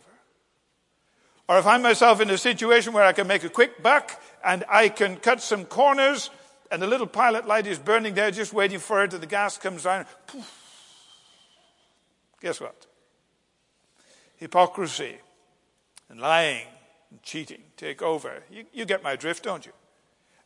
Or 1.48 1.56
I 1.56 1.62
find 1.62 1.82
myself 1.82 2.20
in 2.20 2.30
a 2.30 2.38
situation 2.38 2.92
where 2.92 3.04
I 3.04 3.12
can 3.12 3.26
make 3.26 3.44
a 3.44 3.48
quick 3.48 3.82
buck 3.82 4.20
and 4.44 4.64
I 4.68 4.88
can 4.88 5.16
cut 5.16 5.40
some 5.40 5.64
corners 5.64 6.30
and 6.72 6.82
the 6.82 6.88
little 6.88 7.06
pilot 7.06 7.46
light 7.46 7.68
is 7.68 7.78
burning 7.78 8.14
there, 8.14 8.32
just 8.32 8.52
waiting 8.52 8.80
for 8.80 9.04
it, 9.04 9.12
and 9.12 9.22
the 9.22 9.26
gas 9.28 9.58
comes 9.58 9.84
down. 9.84 10.06
Poof. 10.26 10.58
Guess 12.40 12.60
what? 12.60 12.86
hypocrisy 14.42 15.14
and 16.08 16.18
lying 16.20 16.66
and 17.10 17.22
cheating 17.22 17.62
take 17.76 18.02
over. 18.02 18.42
You, 18.50 18.64
you 18.72 18.84
get 18.84 19.00
my 19.00 19.14
drift, 19.14 19.44
don't 19.44 19.64
you? 19.64 19.72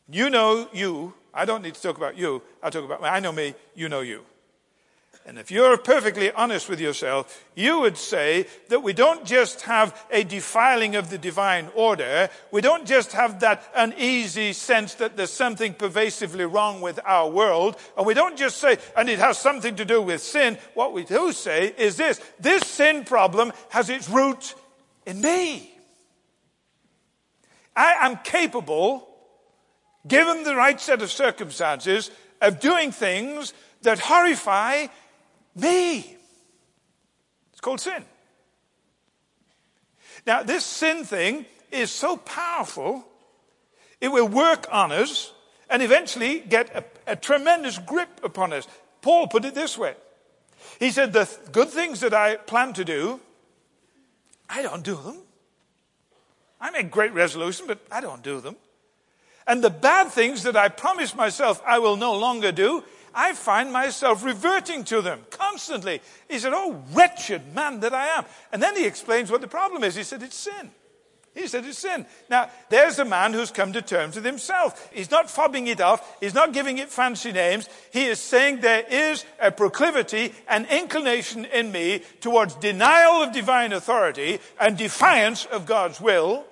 You 0.07 0.29
know 0.29 0.69
you. 0.71 1.15
I 1.33 1.45
don't 1.45 1.63
need 1.63 1.73
to 1.73 1.81
talk 1.81 1.97
about 1.97 2.15
you. 2.15 2.43
I'll 2.61 2.69
talk 2.69 2.85
about 2.85 3.01
me. 3.01 3.07
I 3.07 3.19
know 3.19 3.31
me. 3.31 3.55
You 3.73 3.89
know 3.89 4.01
you. 4.01 4.23
And 5.27 5.37
if 5.37 5.51
you're 5.51 5.77
perfectly 5.77 6.31
honest 6.31 6.69
with 6.69 6.79
yourself, 6.79 7.43
you 7.53 7.81
would 7.81 7.97
say 7.97 8.47
that 8.69 8.81
we 8.81 8.93
don't 8.93 9.25
just 9.25 9.63
have 9.63 10.07
a 10.09 10.23
defiling 10.23 10.95
of 10.95 11.09
the 11.09 11.17
divine 11.17 11.67
order. 11.75 12.29
We 12.49 12.61
don't 12.61 12.87
just 12.87 13.11
have 13.11 13.41
that 13.41 13.69
uneasy 13.75 14.53
sense 14.53 14.93
that 14.95 15.17
there's 15.17 15.33
something 15.33 15.73
pervasively 15.73 16.45
wrong 16.45 16.79
with 16.79 17.01
our 17.03 17.29
world. 17.29 17.75
And 17.97 18.07
we 18.07 18.13
don't 18.13 18.37
just 18.37 18.55
say, 18.55 18.77
and 18.95 19.09
it 19.09 19.19
has 19.19 19.37
something 19.37 19.75
to 19.75 19.83
do 19.83 20.01
with 20.01 20.21
sin. 20.21 20.57
What 20.75 20.93
we 20.93 21.03
do 21.03 21.33
say 21.33 21.73
is 21.77 21.97
this. 21.97 22.21
This 22.39 22.63
sin 22.63 23.03
problem 23.03 23.51
has 23.67 23.89
its 23.89 24.09
root 24.09 24.55
in 25.05 25.19
me. 25.19 25.73
I 27.75 28.05
am 28.05 28.17
capable, 28.23 29.05
given 30.07 30.45
the 30.45 30.55
right 30.55 30.79
set 30.79 31.01
of 31.01 31.11
circumstances, 31.11 32.11
of 32.41 32.61
doing 32.61 32.93
things 32.93 33.53
that 33.81 33.99
horrify 33.99 34.87
me. 35.57 36.15
It's 37.51 37.61
called 37.61 37.79
sin. 37.79 38.03
Now, 40.25 40.43
this 40.43 40.65
sin 40.65 41.05
thing 41.05 41.45
is 41.71 41.91
so 41.91 42.17
powerful, 42.17 43.05
it 44.01 44.09
will 44.09 44.27
work 44.27 44.67
on 44.71 44.91
us 44.91 45.33
and 45.69 45.81
eventually 45.81 46.39
get 46.39 46.75
a, 46.75 47.11
a, 47.11 47.15
tremendous 47.15 47.77
grip 47.77 48.21
upon 48.23 48.53
us. 48.53 48.67
Paul 49.01 49.27
put 49.27 49.45
it 49.45 49.55
this 49.55 49.77
way 49.77 49.95
He 50.79 50.91
said, 50.91 51.13
The 51.13 51.25
th- 51.25 51.51
good 51.51 51.69
things 51.69 51.99
that 52.01 52.13
I 52.13 52.35
plan 52.35 52.73
to 52.73 52.85
do, 52.85 53.19
I 54.49 54.61
don't 54.61 54.83
do 54.83 54.95
them. 54.95 55.17
I 56.59 56.71
make 56.71 56.89
great 56.89 57.13
resolutions, 57.13 57.67
but 57.67 57.79
I 57.91 58.01
don't 58.01 58.23
do 58.23 58.41
them. 58.41 58.55
And 59.45 59.63
the 59.63 59.69
bad 59.69 60.09
things 60.09 60.43
that 60.43 60.57
I 60.57 60.69
promise 60.69 61.15
myself 61.15 61.61
I 61.65 61.79
will 61.79 61.95
no 61.95 62.13
longer 62.13 62.51
do, 62.51 62.83
I 63.17 63.33
find 63.33 63.73
myself 63.73 64.23
reverting 64.23 64.83
to 64.85 65.01
them 65.01 65.25
constantly. 65.31 66.01
He 66.29 66.37
said, 66.37 66.53
Oh, 66.53 66.83
wretched 66.93 67.55
man 67.55 67.79
that 67.79 67.91
I 67.91 68.05
am. 68.09 68.25
And 68.51 68.61
then 68.61 68.77
he 68.77 68.85
explains 68.85 69.31
what 69.31 69.41
the 69.41 69.47
problem 69.47 69.83
is. 69.83 69.95
He 69.95 70.03
said, 70.03 70.21
It's 70.21 70.35
sin. 70.35 70.69
He 71.33 71.47
said 71.47 71.65
it's 71.65 71.77
sin. 71.77 72.07
Now, 72.31 72.49
there's 72.69 72.97
a 72.97 73.05
man 73.05 73.31
who's 73.31 73.51
come 73.51 73.71
to 73.73 73.81
terms 73.81 74.15
with 74.15 74.25
himself. 74.25 74.89
He's 74.91 75.11
not 75.11 75.27
fobbing 75.27 75.67
it 75.67 75.79
off. 75.79 76.17
He's 76.19 76.33
not 76.33 76.51
giving 76.51 76.79
it 76.79 76.89
fancy 76.89 77.31
names. 77.31 77.69
He 77.93 78.05
is 78.05 78.19
saying 78.19 78.61
there 78.61 78.83
is 78.89 79.23
a 79.39 79.51
proclivity, 79.51 80.33
an 80.47 80.65
inclination 80.65 81.45
in 81.45 81.71
me 81.71 82.01
towards 82.21 82.55
denial 82.55 83.21
of 83.21 83.33
divine 83.33 83.71
authority 83.71 84.39
and 84.59 84.77
defiance 84.77 85.45
of 85.45 85.67
God's 85.67 86.01
will 86.01 86.43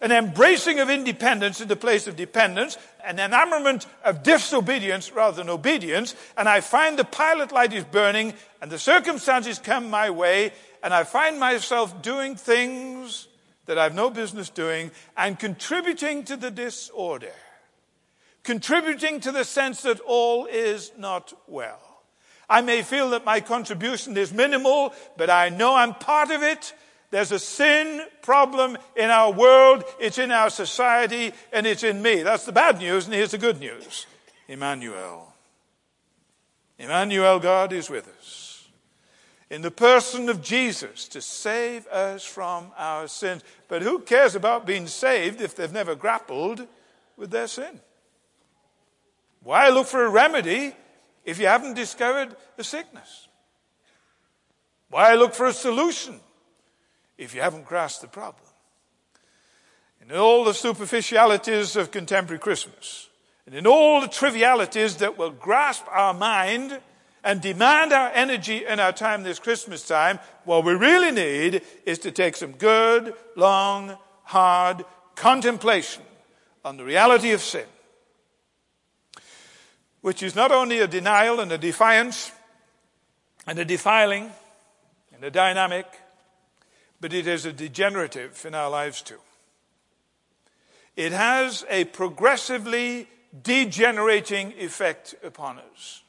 an 0.00 0.12
embracing 0.12 0.80
of 0.80 0.90
independence 0.90 1.60
in 1.60 1.68
the 1.68 1.76
place 1.76 2.06
of 2.06 2.16
dependence, 2.16 2.76
an 3.04 3.18
enamorment 3.18 3.86
of 4.04 4.22
disobedience 4.22 5.12
rather 5.12 5.36
than 5.36 5.50
obedience, 5.50 6.14
and 6.36 6.48
I 6.48 6.60
find 6.60 6.98
the 6.98 7.04
pilot 7.04 7.52
light 7.52 7.72
is 7.72 7.84
burning 7.84 8.34
and 8.60 8.70
the 8.70 8.78
circumstances 8.78 9.58
come 9.58 9.90
my 9.90 10.10
way, 10.10 10.52
and 10.82 10.92
I 10.92 11.04
find 11.04 11.40
myself 11.40 12.02
doing 12.02 12.36
things 12.36 13.28
that 13.66 13.78
I've 13.78 13.94
no 13.94 14.10
business 14.10 14.48
doing 14.48 14.90
and 15.16 15.38
contributing 15.38 16.24
to 16.24 16.36
the 16.36 16.50
disorder, 16.50 17.32
contributing 18.44 19.20
to 19.20 19.32
the 19.32 19.44
sense 19.44 19.82
that 19.82 20.00
all 20.00 20.46
is 20.46 20.92
not 20.96 21.32
well. 21.46 21.80
I 22.48 22.60
may 22.60 22.82
feel 22.82 23.10
that 23.10 23.24
my 23.24 23.40
contribution 23.40 24.16
is 24.16 24.32
minimal, 24.32 24.94
but 25.16 25.30
I 25.30 25.48
know 25.48 25.74
I'm 25.74 25.94
part 25.94 26.30
of 26.30 26.42
it 26.42 26.72
there's 27.10 27.32
a 27.32 27.38
sin 27.38 28.02
problem 28.22 28.76
in 28.96 29.10
our 29.10 29.32
world, 29.32 29.84
it's 30.00 30.18
in 30.18 30.32
our 30.32 30.50
society, 30.50 31.32
and 31.52 31.66
it's 31.66 31.84
in 31.84 32.02
me. 32.02 32.22
That's 32.22 32.44
the 32.44 32.52
bad 32.52 32.78
news, 32.78 33.06
and 33.06 33.14
here's 33.14 33.30
the 33.30 33.38
good 33.38 33.60
news 33.60 34.06
Immanuel. 34.48 35.32
Immanuel, 36.78 37.38
God 37.38 37.72
is 37.72 37.88
with 37.88 38.08
us. 38.18 38.68
In 39.48 39.62
the 39.62 39.70
person 39.70 40.28
of 40.28 40.42
Jesus 40.42 41.06
to 41.08 41.22
save 41.22 41.86
us 41.86 42.24
from 42.24 42.72
our 42.76 43.06
sins. 43.06 43.42
But 43.68 43.82
who 43.82 44.00
cares 44.00 44.34
about 44.34 44.66
being 44.66 44.88
saved 44.88 45.40
if 45.40 45.54
they've 45.54 45.72
never 45.72 45.94
grappled 45.94 46.66
with 47.16 47.30
their 47.30 47.46
sin? 47.46 47.80
Why 49.42 49.68
look 49.68 49.86
for 49.86 50.04
a 50.04 50.08
remedy 50.10 50.74
if 51.24 51.38
you 51.38 51.46
haven't 51.46 51.74
discovered 51.74 52.34
the 52.56 52.64
sickness? 52.64 53.28
Why 54.90 55.14
look 55.14 55.34
for 55.34 55.46
a 55.46 55.52
solution 55.52 56.20
if 57.18 57.34
you 57.34 57.40
haven't 57.40 57.64
grasped 57.64 58.02
the 58.02 58.08
problem. 58.08 58.44
In 60.02 60.16
all 60.16 60.44
the 60.44 60.54
superficialities 60.54 61.74
of 61.74 61.90
contemporary 61.90 62.38
Christmas, 62.38 63.08
and 63.46 63.54
in 63.54 63.66
all 63.66 64.00
the 64.00 64.08
trivialities 64.08 64.96
that 64.96 65.18
will 65.18 65.30
grasp 65.30 65.84
our 65.90 66.12
mind 66.12 66.80
and 67.24 67.40
demand 67.40 67.92
our 67.92 68.10
energy 68.14 68.66
and 68.66 68.80
our 68.80 68.92
time 68.92 69.22
this 69.22 69.38
Christmas 69.38 69.86
time, 69.86 70.18
what 70.44 70.64
we 70.64 70.74
really 70.74 71.10
need 71.10 71.62
is 71.84 71.98
to 72.00 72.12
take 72.12 72.36
some 72.36 72.52
good, 72.52 73.14
long, 73.34 73.96
hard 74.24 74.84
contemplation 75.16 76.02
on 76.64 76.76
the 76.76 76.84
reality 76.84 77.32
of 77.32 77.40
sin, 77.40 77.66
which 80.02 80.22
is 80.22 80.34
not 80.34 80.52
only 80.52 80.78
a 80.80 80.86
denial 80.86 81.40
and 81.40 81.50
a 81.50 81.58
defiance 81.58 82.32
and 83.46 83.58
a 83.58 83.64
defiling 83.64 84.30
and 85.14 85.24
a 85.24 85.30
dynamic, 85.30 85.86
but 87.00 87.12
it 87.12 87.26
is 87.26 87.44
a 87.44 87.52
degenerative 87.52 88.44
in 88.46 88.54
our 88.54 88.70
lives 88.70 89.02
too. 89.02 89.20
It 90.96 91.12
has 91.12 91.64
a 91.68 91.84
progressively 91.84 93.08
degenerating 93.42 94.54
effect 94.58 95.14
upon 95.22 95.58
us. 95.58 96.02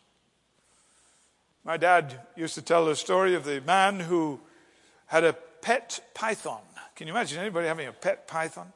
My 1.66 1.76
dad 1.76 2.22
used 2.38 2.56
to 2.56 2.62
tell 2.62 2.86
the 2.86 2.96
story 2.96 3.36
of 3.36 3.44
the 3.44 3.60
man 3.62 4.00
who 4.00 4.40
had 5.08 5.26
a 5.26 5.34
pet 5.34 6.00
python. 6.14 6.62
Can 6.96 7.08
you 7.08 7.14
imagine 7.14 7.40
anybody 7.40 7.68
having 7.68 7.88
a 7.88 7.92
pet 7.92 8.28
python? 8.28 8.72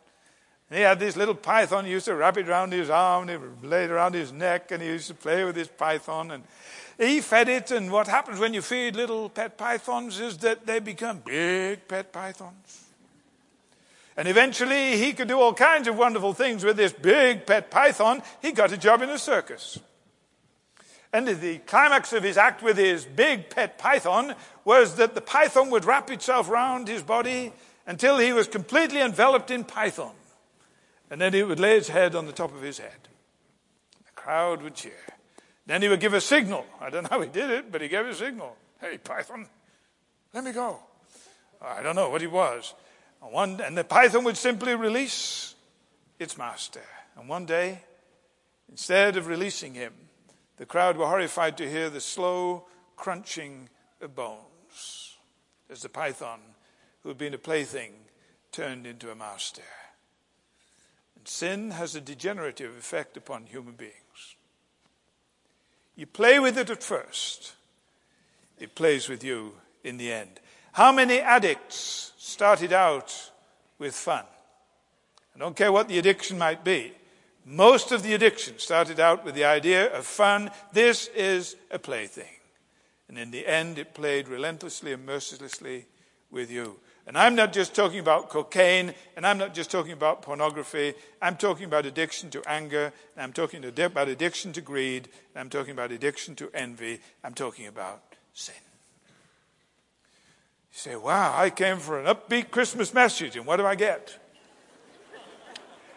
And 0.69 0.78
he 0.78 0.84
had 0.84 1.00
this 1.00 1.15
little 1.15 1.36
python. 1.36 1.86
He 1.86 1.91
used 1.91 2.06
to 2.06 2.15
wrap 2.15 2.38
it 2.38 2.47
around 2.47 2.74
his 2.74 2.89
arm, 2.89 3.30
and 3.30 3.41
he 3.62 3.67
laid 3.67 3.86
it 3.86 3.91
around 3.91 4.13
his 4.13 4.32
neck, 4.32 4.71
and 4.71 4.82
he 4.82 4.89
used 4.89 5.08
to 5.08 5.13
play 5.13 5.43
with 5.43 5.56
his 5.56 5.69
python. 5.69 6.32
And 6.32 6.43
he 7.02 7.20
fed 7.20 7.50
it, 7.50 7.72
and 7.72 7.92
what 7.92 8.08
happens 8.08 8.40
when 8.40 8.54
you 8.54 8.62
feed 8.62 8.96
little 8.96 9.30
pet 9.30 9.58
pythons 9.58 10.20
is 10.20 10.38
that 10.40 10.66
they 10.68 10.80
become 10.80 11.20
big 11.26 11.88
pet 11.88 12.14
pythons. 12.14 12.86
And 14.16 14.28
eventually, 14.28 14.98
he 14.98 15.14
could 15.14 15.28
do 15.28 15.40
all 15.40 15.54
kinds 15.54 15.88
of 15.88 15.98
wonderful 15.98 16.34
things 16.34 16.64
with 16.64 16.78
this 16.78 16.94
big 16.94 17.46
pet 17.46 17.72
python. 17.72 18.22
He 18.42 18.52
got 18.52 18.72
a 18.72 18.78
job 18.78 19.02
in 19.02 19.10
a 19.10 19.18
circus. 19.18 19.80
And 21.14 21.28
the 21.28 21.58
climax 21.60 22.14
of 22.14 22.24
his 22.24 22.38
act 22.38 22.62
with 22.62 22.78
his 22.78 23.04
big 23.04 23.50
pet 23.50 23.78
python 23.78 24.36
was 24.64 24.96
that 24.96 25.16
the 25.16 25.22
python 25.22 25.70
would 25.72 25.86
wrap 25.86 26.10
itself 26.12 26.50
round 26.50 26.88
his 26.88 27.02
body 27.02 27.52
until 27.88 28.18
he 28.18 28.32
was 28.32 28.48
completely 28.48 29.02
enveloped 29.02 29.50
in 29.52 29.64
python. 29.64 30.14
And 31.10 31.20
then 31.20 31.34
he 31.34 31.44
would 31.44 31.60
lay 31.60 31.76
his 31.76 31.90
head 31.90 32.16
on 32.16 32.28
the 32.28 32.32
top 32.32 32.54
of 32.56 32.62
his 32.62 32.78
head. 32.78 33.10
The 34.06 34.12
crowd 34.14 34.62
would 34.62 34.76
cheer. 34.76 35.11
Then 35.65 35.82
he 35.82 35.89
would 35.89 36.00
give 36.00 36.13
a 36.13 36.21
signal. 36.21 36.65
I 36.80 36.89
don't 36.89 37.04
know 37.04 37.10
how 37.10 37.21
he 37.21 37.30
did 37.30 37.50
it, 37.50 37.71
but 37.71 37.82
he 37.82 37.88
gave 37.88 38.06
a 38.06 38.15
signal. 38.15 38.56
Hey, 38.80 38.97
Python, 38.97 39.47
let 40.34 40.43
me 40.43 40.52
go. 40.52 40.80
I 41.62 41.84
don't 41.84 41.95
know 41.95 42.10
what 42.10 42.21
he 42.21 42.28
was. 42.28 42.74
And, 43.21 43.32
one, 43.32 43.62
and 43.62 43.78
the 43.78 43.84
Python 43.84 44.24
would 44.24 44.38
simply 44.38 44.76
release 44.76 45.56
its 46.17 46.38
master. 46.38 46.82
And 47.15 47.30
one 47.30 47.45
day, 47.45 47.84
instead 48.69 49.17
of 49.17 49.28
releasing 49.28 49.74
him, 49.74 49.93
the 50.58 50.65
crowd 50.65 50.97
were 50.97 51.08
horrified 51.08 51.58
to 51.58 51.69
hear 51.69 51.89
the 51.89 52.02
slow 52.02 52.67
crunching 52.95 53.69
of 54.00 54.15
bones 54.15 55.17
as 55.71 55.82
the 55.82 55.89
python, 55.89 56.39
who 57.02 57.10
had 57.10 57.17
been 57.17 57.34
a 57.34 57.38
plaything, 57.38 57.93
turned 58.52 58.86
into 58.86 59.10
a 59.10 59.15
master. 59.15 59.63
And 61.15 61.28
sin 61.28 61.71
has 61.71 61.95
a 61.95 62.02
degenerative 62.02 62.78
effect 62.78 63.15
upon 63.17 63.45
human 63.45 63.74
beings. 63.74 63.93
You 65.95 66.06
play 66.06 66.39
with 66.39 66.58
it 66.58 66.69
at 66.69 66.84
first, 66.84 67.54
it 68.60 68.75
plays 68.75 69.10
with 69.10 69.23
you 69.23 69.54
in 69.84 69.97
the 69.97 70.12
end. 70.12 70.39
How 70.73 70.91
many 70.91 71.19
addicts 71.19 72.13
started 72.17 72.71
out 72.71 73.32
with 73.77 73.93
fun? 73.93 74.23
I 75.36 75.39
don't 75.39 75.56
care 75.56 75.71
what 75.71 75.88
the 75.88 75.99
addiction 75.99 76.38
might 76.38 76.63
be. 76.63 76.93
Most 77.45 77.91
of 77.91 78.04
the 78.04 78.13
addiction 78.13 78.60
started 78.60 78.99
out 78.99 79.25
with 79.25 79.36
the 79.36 79.45
idea 79.45 79.91
of 79.91 80.06
fun. 80.06 80.51
This 80.71 81.08
is 81.08 81.56
a 81.71 81.80
plaything. 81.80 82.30
And 83.10 83.17
in 83.17 83.32
the 83.32 83.45
end, 83.45 83.77
it 83.77 83.93
played 83.93 84.27
relentlessly 84.27 84.93
and 84.93 85.06
mercilessly 85.06 85.86
with 86.30 86.51
you. 86.51 86.80
And 87.08 87.18
I'm 87.18 87.36
not 87.36 87.52
just 87.52 87.74
talking 87.74 88.00
about 88.00 88.30
cocaine, 88.30 88.94
and 89.16 89.26
I'm 89.26 89.38
not 89.38 89.54
just 89.54 89.72
talking 89.72 89.92
about 89.92 90.22
pornography. 90.22 90.94
I'm 91.22 91.36
talking 91.36 91.66
about 91.66 91.86
addiction 91.86 92.30
to 92.30 92.48
anger, 92.48 92.94
and 93.16 93.24
I'm 93.24 93.34
talking 93.34 93.66
about 93.66 94.08
addiction 94.08 94.54
to 94.54 94.62
greed, 94.62 95.10
and 95.34 95.42
I'm 95.42 95.50
talking 95.50 95.72
about 95.72 95.92
addiction 95.92 96.36
to 96.36 96.50
envy. 96.54 97.00
I'm 97.24 97.34
talking 97.34 97.68
about 97.68 98.04
sin. 98.34 98.56
You 100.72 100.78
say, 100.78 100.96
wow, 100.96 101.34
I 101.36 101.50
came 101.50 101.80
for 101.80 102.00
an 102.00 102.06
upbeat 102.06 102.52
Christmas 102.52 102.94
message, 102.94 103.36
and 103.36 103.46
what 103.46 103.58
do 103.58 103.66
I 103.66 103.76
get? 103.76 104.18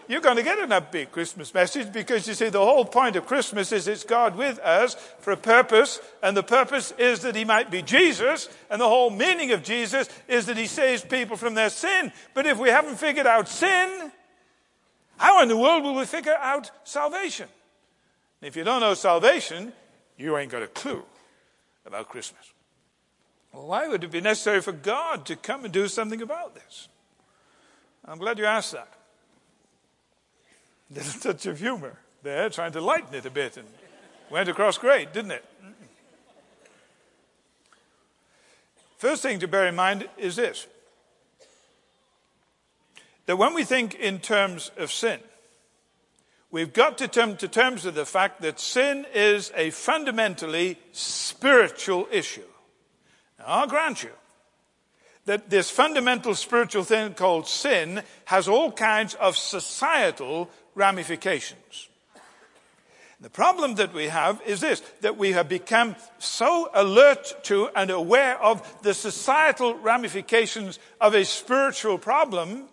You're 0.07 0.21
going 0.21 0.37
to 0.37 0.43
get 0.43 0.59
an 0.59 0.71
upbeat 0.71 1.11
Christmas 1.11 1.55
message 1.55 1.93
because 1.93 2.29
you 2.29 2.35
see, 2.35 2.51
the 2.51 2.59
whole 2.59 2.85
point 2.85 3.17
of 3.17 3.27
Christmas 3.27 3.73
is 3.73 3.89
it's 3.89 4.05
God 4.05 4.37
with 4.37 4.59
us 4.59 4.95
for 5.21 5.33
a 5.33 5.37
purpose, 5.37 6.01
and 6.23 6.37
the 6.37 6.43
purpose 6.43 6.93
is 6.99 7.21
that 7.21 7.35
He 7.35 7.45
might 7.45 7.71
be 7.71 7.81
Jesus, 7.81 8.49
and 8.71 8.81
the 8.81 8.89
whole 8.89 9.11
meaning 9.11 9.53
of 9.53 9.63
Jesus 9.63 10.09
is 10.29 10.47
that 10.47 10.59
He 10.59 10.67
saves 10.67 11.03
people 11.03 11.37
from 11.37 11.55
their 11.55 11.71
sin. 11.71 12.13
But 12.35 12.47
if 12.47 12.59
we 12.59 12.69
haven't 12.69 12.97
figured 12.97 13.27
out 13.27 13.49
sin, 13.49 14.13
how 15.17 15.43
in 15.43 15.49
the 15.49 15.57
world 15.57 15.85
will 15.85 15.95
we 15.95 16.05
figure 16.05 16.37
out 16.39 16.71
salvation? 16.85 17.49
if 18.43 18.57
you 18.57 18.63
don't 18.65 18.81
know 18.81 18.93
salvation, 18.93 19.73
you 20.19 20.37
ain't 20.37 20.53
got 20.53 20.63
a 20.63 20.67
clue 20.67 21.03
about 21.87 22.11
Christmas. 22.11 22.53
Well, 23.55 23.67
why 23.69 23.89
would 23.89 24.05
it 24.05 24.11
be 24.11 24.21
necessary 24.21 24.61
for 24.61 24.73
God 24.73 25.25
to 25.27 25.37
come 25.37 25.65
and 25.65 25.73
do 25.73 25.89
something 25.89 26.21
about 26.21 26.55
this? 26.55 26.89
I'm 28.05 28.19
glad 28.19 28.39
you 28.39 28.45
asked 28.45 28.73
that. 28.73 28.93
A 30.97 31.21
touch 31.21 31.47
of 31.47 31.59
humor 31.59 31.97
there, 32.23 32.49
trying 32.51 32.73
to 32.73 32.81
lighten 32.81 33.15
it 33.15 33.27
a 33.27 33.31
bit, 33.31 33.57
and 33.57 33.67
went 34.31 34.49
across 34.49 34.79
great, 34.79 35.13
didn't 35.13 35.33
it? 35.33 35.45
First 38.99 39.23
thing 39.23 39.41
to 39.41 39.49
bear 39.49 39.67
in 39.67 39.75
mind 39.75 40.09
is 40.17 40.37
this 40.37 40.67
that 43.27 43.37
when 43.37 43.55
we 43.55 43.65
think 43.65 43.95
in 43.95 44.19
terms 44.19 44.71
of 44.77 44.93
sin, 44.93 45.19
we've 46.51 46.73
got 46.73 46.99
to 46.99 47.09
come 47.09 47.37
to 47.39 47.49
terms 47.49 47.85
with 47.85 47.95
the 47.95 48.07
fact 48.07 48.43
that 48.43 48.61
sin 48.61 49.07
is 49.15 49.51
a 49.57 49.71
fundamentally 49.71 50.79
spiritual 50.93 52.07
issue. 52.13 52.47
Now, 53.39 53.45
I'll 53.47 53.67
grant 53.67 54.03
you 54.03 54.11
that 55.25 55.49
this 55.49 55.71
fundamental 55.71 56.35
spiritual 56.35 56.85
thing 56.85 57.15
called 57.15 57.49
sin 57.49 58.03
has 58.27 58.47
all 58.47 58.71
kinds 58.71 59.15
of 59.15 59.37
societal 59.37 60.51
ramifications. 60.75 61.89
The 63.21 63.31
problem 63.31 63.77
that 63.77 63.95
we 63.95 64.09
have 64.09 64.43
is 64.45 64.61
this, 64.61 64.81
that 65.01 65.17
we 65.17 65.33
have 65.33 65.49
become 65.49 65.97
so 66.19 66.69
alert 66.75 67.45
to 67.45 67.69
and 67.75 67.91
aware 67.91 68.39
of 68.43 68.83
the 68.83 68.93
societal 68.93 69.75
ramifications 69.77 70.79
of 71.01 71.15
a 71.15 71.25
spiritual 71.25 71.97
problem 71.97 72.65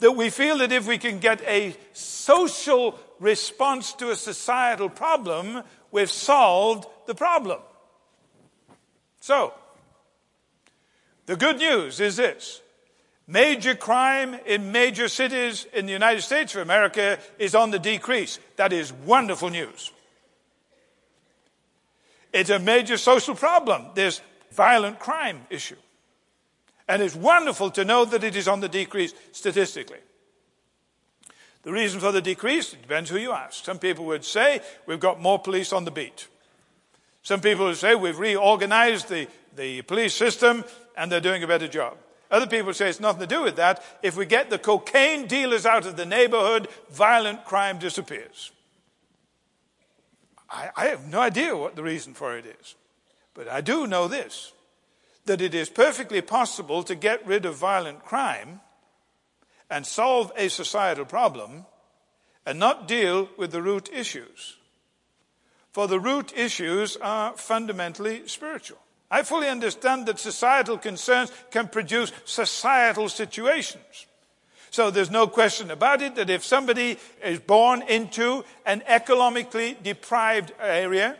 that 0.00 0.12
we 0.12 0.30
feel 0.30 0.58
that 0.58 0.72
if 0.72 0.86
we 0.86 0.98
can 0.98 1.18
get 1.18 1.40
a 1.42 1.74
social 1.92 2.98
response 3.20 3.92
to 3.94 4.10
a 4.10 4.16
societal 4.16 4.88
problem, 4.88 5.62
we've 5.90 6.10
solved 6.10 6.86
the 7.06 7.14
problem. 7.14 7.60
So, 9.20 9.52
the 11.26 11.36
good 11.36 11.58
news 11.58 12.00
is 12.00 12.16
this. 12.16 12.60
Major 13.30 13.74
crime 13.74 14.34
in 14.46 14.72
major 14.72 15.06
cities 15.06 15.66
in 15.74 15.84
the 15.84 15.92
United 15.92 16.22
States 16.22 16.54
of 16.54 16.62
America 16.62 17.18
is 17.38 17.54
on 17.54 17.70
the 17.70 17.78
decrease. 17.78 18.38
That 18.56 18.72
is 18.72 18.90
wonderful 18.90 19.50
news. 19.50 19.92
It's 22.32 22.48
a 22.48 22.58
major 22.58 22.96
social 22.96 23.34
problem, 23.34 23.88
this 23.94 24.22
violent 24.52 24.98
crime 24.98 25.42
issue. 25.50 25.76
And 26.88 27.02
it's 27.02 27.14
wonderful 27.14 27.70
to 27.72 27.84
know 27.84 28.06
that 28.06 28.24
it 28.24 28.34
is 28.34 28.48
on 28.48 28.60
the 28.60 28.68
decrease 28.68 29.12
statistically. 29.32 29.98
The 31.64 31.72
reason 31.72 32.00
for 32.00 32.12
the 32.12 32.22
decrease 32.22 32.70
depends 32.70 33.10
who 33.10 33.18
you 33.18 33.32
ask. 33.32 33.62
Some 33.62 33.78
people 33.78 34.06
would 34.06 34.24
say 34.24 34.62
we've 34.86 35.00
got 35.00 35.20
more 35.20 35.38
police 35.38 35.74
on 35.74 35.84
the 35.84 35.90
beat. 35.90 36.28
Some 37.22 37.42
people 37.42 37.66
would 37.66 37.76
say 37.76 37.94
we've 37.94 38.18
reorganized 38.18 39.10
the, 39.10 39.28
the 39.54 39.82
police 39.82 40.14
system 40.14 40.64
and 40.96 41.12
they're 41.12 41.20
doing 41.20 41.42
a 41.42 41.46
better 41.46 41.68
job. 41.68 41.98
Other 42.30 42.46
people 42.46 42.74
say 42.74 42.88
it's 42.88 43.00
nothing 43.00 43.20
to 43.20 43.26
do 43.26 43.42
with 43.42 43.56
that. 43.56 43.82
If 44.02 44.16
we 44.16 44.26
get 44.26 44.50
the 44.50 44.58
cocaine 44.58 45.26
dealers 45.26 45.64
out 45.64 45.86
of 45.86 45.96
the 45.96 46.04
neighborhood, 46.04 46.68
violent 46.90 47.44
crime 47.44 47.78
disappears. 47.78 48.52
I, 50.50 50.70
I 50.76 50.86
have 50.86 51.08
no 51.08 51.20
idea 51.20 51.56
what 51.56 51.76
the 51.76 51.82
reason 51.82 52.14
for 52.14 52.36
it 52.36 52.44
is. 52.60 52.74
But 53.34 53.48
I 53.48 53.60
do 53.60 53.86
know 53.86 54.08
this 54.08 54.52
that 55.24 55.40
it 55.42 55.54
is 55.54 55.68
perfectly 55.68 56.22
possible 56.22 56.82
to 56.82 56.94
get 56.94 57.26
rid 57.26 57.44
of 57.44 57.54
violent 57.54 58.02
crime 58.02 58.60
and 59.68 59.86
solve 59.86 60.32
a 60.36 60.48
societal 60.48 61.04
problem 61.04 61.66
and 62.46 62.58
not 62.58 62.88
deal 62.88 63.28
with 63.36 63.52
the 63.52 63.60
root 63.60 63.90
issues. 63.92 64.56
For 65.70 65.86
the 65.86 66.00
root 66.00 66.32
issues 66.34 66.96
are 66.96 67.36
fundamentally 67.36 68.26
spiritual. 68.26 68.78
I 69.10 69.22
fully 69.22 69.48
understand 69.48 70.06
that 70.06 70.18
societal 70.18 70.78
concerns 70.78 71.32
can 71.50 71.68
produce 71.68 72.12
societal 72.24 73.08
situations. 73.08 74.06
So 74.70 74.90
there's 74.90 75.10
no 75.10 75.26
question 75.26 75.70
about 75.70 76.02
it 76.02 76.14
that 76.16 76.28
if 76.28 76.44
somebody 76.44 76.98
is 77.24 77.40
born 77.40 77.82
into 77.82 78.44
an 78.66 78.82
economically 78.86 79.76
deprived 79.82 80.52
area, 80.60 81.16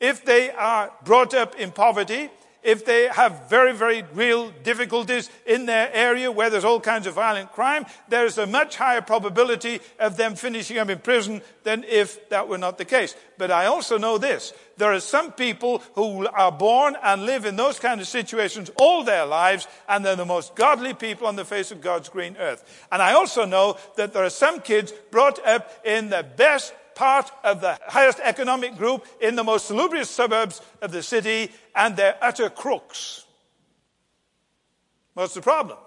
if 0.00 0.24
they 0.24 0.50
are 0.50 0.90
brought 1.04 1.32
up 1.32 1.54
in 1.54 1.70
poverty, 1.70 2.28
if 2.62 2.84
they 2.84 3.08
have 3.08 3.48
very, 3.48 3.72
very 3.72 4.04
real 4.14 4.50
difficulties 4.62 5.30
in 5.46 5.66
their 5.66 5.90
area 5.92 6.30
where 6.30 6.50
there's 6.50 6.64
all 6.64 6.80
kinds 6.80 7.06
of 7.06 7.14
violent 7.14 7.52
crime, 7.52 7.84
there's 8.08 8.38
a 8.38 8.46
much 8.46 8.76
higher 8.76 9.00
probability 9.00 9.80
of 9.98 10.16
them 10.16 10.34
finishing 10.34 10.78
up 10.78 10.88
in 10.88 10.98
prison 10.98 11.42
than 11.64 11.84
if 11.84 12.28
that 12.28 12.48
were 12.48 12.58
not 12.58 12.78
the 12.78 12.84
case. 12.84 13.14
But 13.38 13.50
I 13.50 13.66
also 13.66 13.98
know 13.98 14.18
this. 14.18 14.52
There 14.76 14.92
are 14.92 15.00
some 15.00 15.32
people 15.32 15.82
who 15.94 16.26
are 16.26 16.52
born 16.52 16.96
and 17.02 17.26
live 17.26 17.44
in 17.44 17.56
those 17.56 17.78
kind 17.78 18.00
of 18.00 18.06
situations 18.06 18.70
all 18.76 19.04
their 19.04 19.26
lives, 19.26 19.66
and 19.88 20.04
they're 20.04 20.16
the 20.16 20.24
most 20.24 20.54
godly 20.54 20.94
people 20.94 21.26
on 21.26 21.36
the 21.36 21.44
face 21.44 21.70
of 21.70 21.80
God's 21.80 22.08
green 22.08 22.36
earth. 22.38 22.86
And 22.90 23.02
I 23.02 23.12
also 23.12 23.44
know 23.44 23.76
that 23.96 24.12
there 24.12 24.24
are 24.24 24.30
some 24.30 24.60
kids 24.60 24.92
brought 25.10 25.44
up 25.46 25.70
in 25.84 26.10
the 26.10 26.24
best 26.36 26.74
part 26.94 27.30
of 27.44 27.60
the 27.60 27.78
highest 27.86 28.20
economic 28.22 28.76
group 28.76 29.06
in 29.20 29.36
the 29.36 29.44
most 29.44 29.66
salubrious 29.66 30.10
suburbs 30.10 30.60
of 30.80 30.92
the 30.92 31.02
city, 31.02 31.50
and 31.74 31.96
they're 31.96 32.16
utter 32.20 32.50
crooks. 32.50 33.24
What's 35.14 35.34
the 35.34 35.42
problem? 35.42 35.78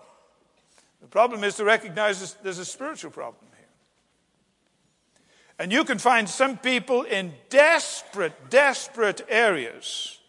The 1.01 1.07
problem 1.07 1.43
is 1.43 1.55
to 1.57 1.63
recognize 1.63 2.33
there's 2.43 2.59
a 2.59 2.65
spiritual 2.65 3.11
problem 3.11 3.45
here. 3.57 3.67
And 5.59 5.71
you 5.71 5.83
can 5.83 5.99
find 5.99 6.27
some 6.27 6.57
people 6.57 7.03
in 7.03 7.33
desperate, 7.49 8.49
desperate 8.49 9.21
areas 9.29 10.19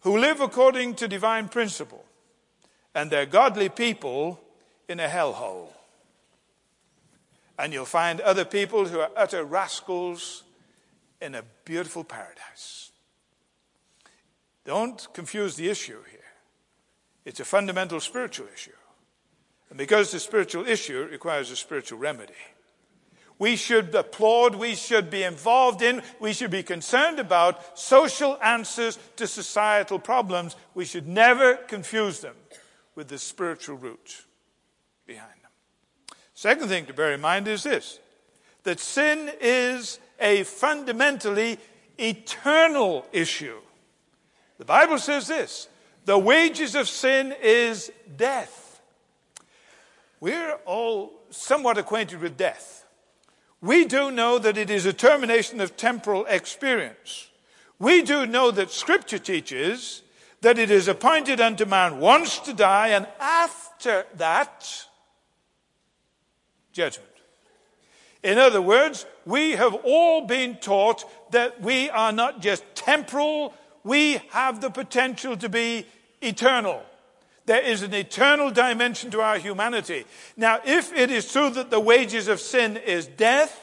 who 0.00 0.18
live 0.18 0.40
according 0.40 0.94
to 0.96 1.08
divine 1.08 1.48
principle, 1.48 2.04
and 2.94 3.10
they're 3.10 3.26
godly 3.26 3.68
people 3.68 4.40
in 4.88 5.00
a 5.00 5.08
hellhole. 5.08 5.68
And 7.58 7.72
you'll 7.72 7.84
find 7.84 8.20
other 8.20 8.44
people 8.44 8.86
who 8.86 9.00
are 9.00 9.10
utter 9.16 9.44
rascals 9.44 10.42
in 11.20 11.34
a 11.34 11.44
beautiful 11.64 12.04
paradise. 12.04 12.90
Don't 14.64 15.06
confuse 15.12 15.56
the 15.56 15.68
issue 15.68 16.02
here. 16.10 16.20
It's 17.24 17.40
a 17.40 17.44
fundamental 17.44 18.00
spiritual 18.00 18.48
issue. 18.52 18.72
And 19.70 19.78
because 19.78 20.12
a 20.14 20.20
spiritual 20.20 20.66
issue, 20.66 21.06
requires 21.10 21.50
a 21.50 21.56
spiritual 21.56 21.98
remedy. 21.98 22.34
We 23.38 23.56
should 23.56 23.94
applaud, 23.94 24.54
we 24.54 24.74
should 24.74 25.10
be 25.10 25.22
involved 25.22 25.82
in, 25.82 26.02
we 26.20 26.32
should 26.32 26.50
be 26.50 26.62
concerned 26.62 27.18
about 27.18 27.78
social 27.78 28.38
answers 28.42 28.98
to 29.16 29.26
societal 29.26 29.98
problems. 29.98 30.54
We 30.74 30.84
should 30.84 31.08
never 31.08 31.56
confuse 31.56 32.20
them 32.20 32.36
with 32.94 33.08
the 33.08 33.18
spiritual 33.18 33.76
root 33.76 34.24
behind. 35.06 35.43
Second 36.44 36.68
thing 36.68 36.84
to 36.84 36.92
bear 36.92 37.14
in 37.14 37.22
mind 37.22 37.48
is 37.48 37.62
this 37.62 38.00
that 38.64 38.78
sin 38.78 39.30
is 39.40 39.98
a 40.20 40.42
fundamentally 40.42 41.56
eternal 41.96 43.06
issue. 43.12 43.56
The 44.58 44.66
Bible 44.66 44.98
says 44.98 45.26
this 45.26 45.68
the 46.04 46.18
wages 46.18 46.74
of 46.74 46.86
sin 46.86 47.34
is 47.42 47.90
death. 48.18 48.82
We're 50.20 50.58
all 50.66 51.14
somewhat 51.30 51.78
acquainted 51.78 52.20
with 52.20 52.36
death. 52.36 52.84
We 53.62 53.86
do 53.86 54.10
know 54.10 54.38
that 54.38 54.58
it 54.58 54.68
is 54.68 54.84
a 54.84 54.92
termination 54.92 55.62
of 55.62 55.78
temporal 55.78 56.26
experience. 56.26 57.30
We 57.78 58.02
do 58.02 58.26
know 58.26 58.50
that 58.50 58.70
Scripture 58.70 59.18
teaches 59.18 60.02
that 60.42 60.58
it 60.58 60.70
is 60.70 60.88
appointed 60.88 61.40
unto 61.40 61.64
man 61.64 62.00
once 62.00 62.38
to 62.40 62.52
die, 62.52 62.88
and 62.88 63.06
after 63.18 64.04
that, 64.16 64.84
judgment. 66.74 67.08
In 68.22 68.36
other 68.38 68.60
words, 68.60 69.06
we 69.24 69.52
have 69.52 69.74
all 69.84 70.26
been 70.26 70.56
taught 70.56 71.04
that 71.30 71.60
we 71.62 71.88
are 71.90 72.12
not 72.12 72.40
just 72.40 72.64
temporal, 72.74 73.54
we 73.84 74.20
have 74.30 74.60
the 74.60 74.70
potential 74.70 75.36
to 75.36 75.48
be 75.48 75.86
eternal. 76.20 76.82
There 77.46 77.60
is 77.60 77.82
an 77.82 77.92
eternal 77.92 78.50
dimension 78.50 79.10
to 79.10 79.20
our 79.20 79.38
humanity. 79.38 80.04
Now, 80.36 80.60
if 80.64 80.92
it 80.94 81.10
is 81.10 81.30
true 81.30 81.50
that 81.50 81.70
the 81.70 81.80
wages 81.80 82.28
of 82.28 82.40
sin 82.40 82.78
is 82.78 83.06
death, 83.06 83.60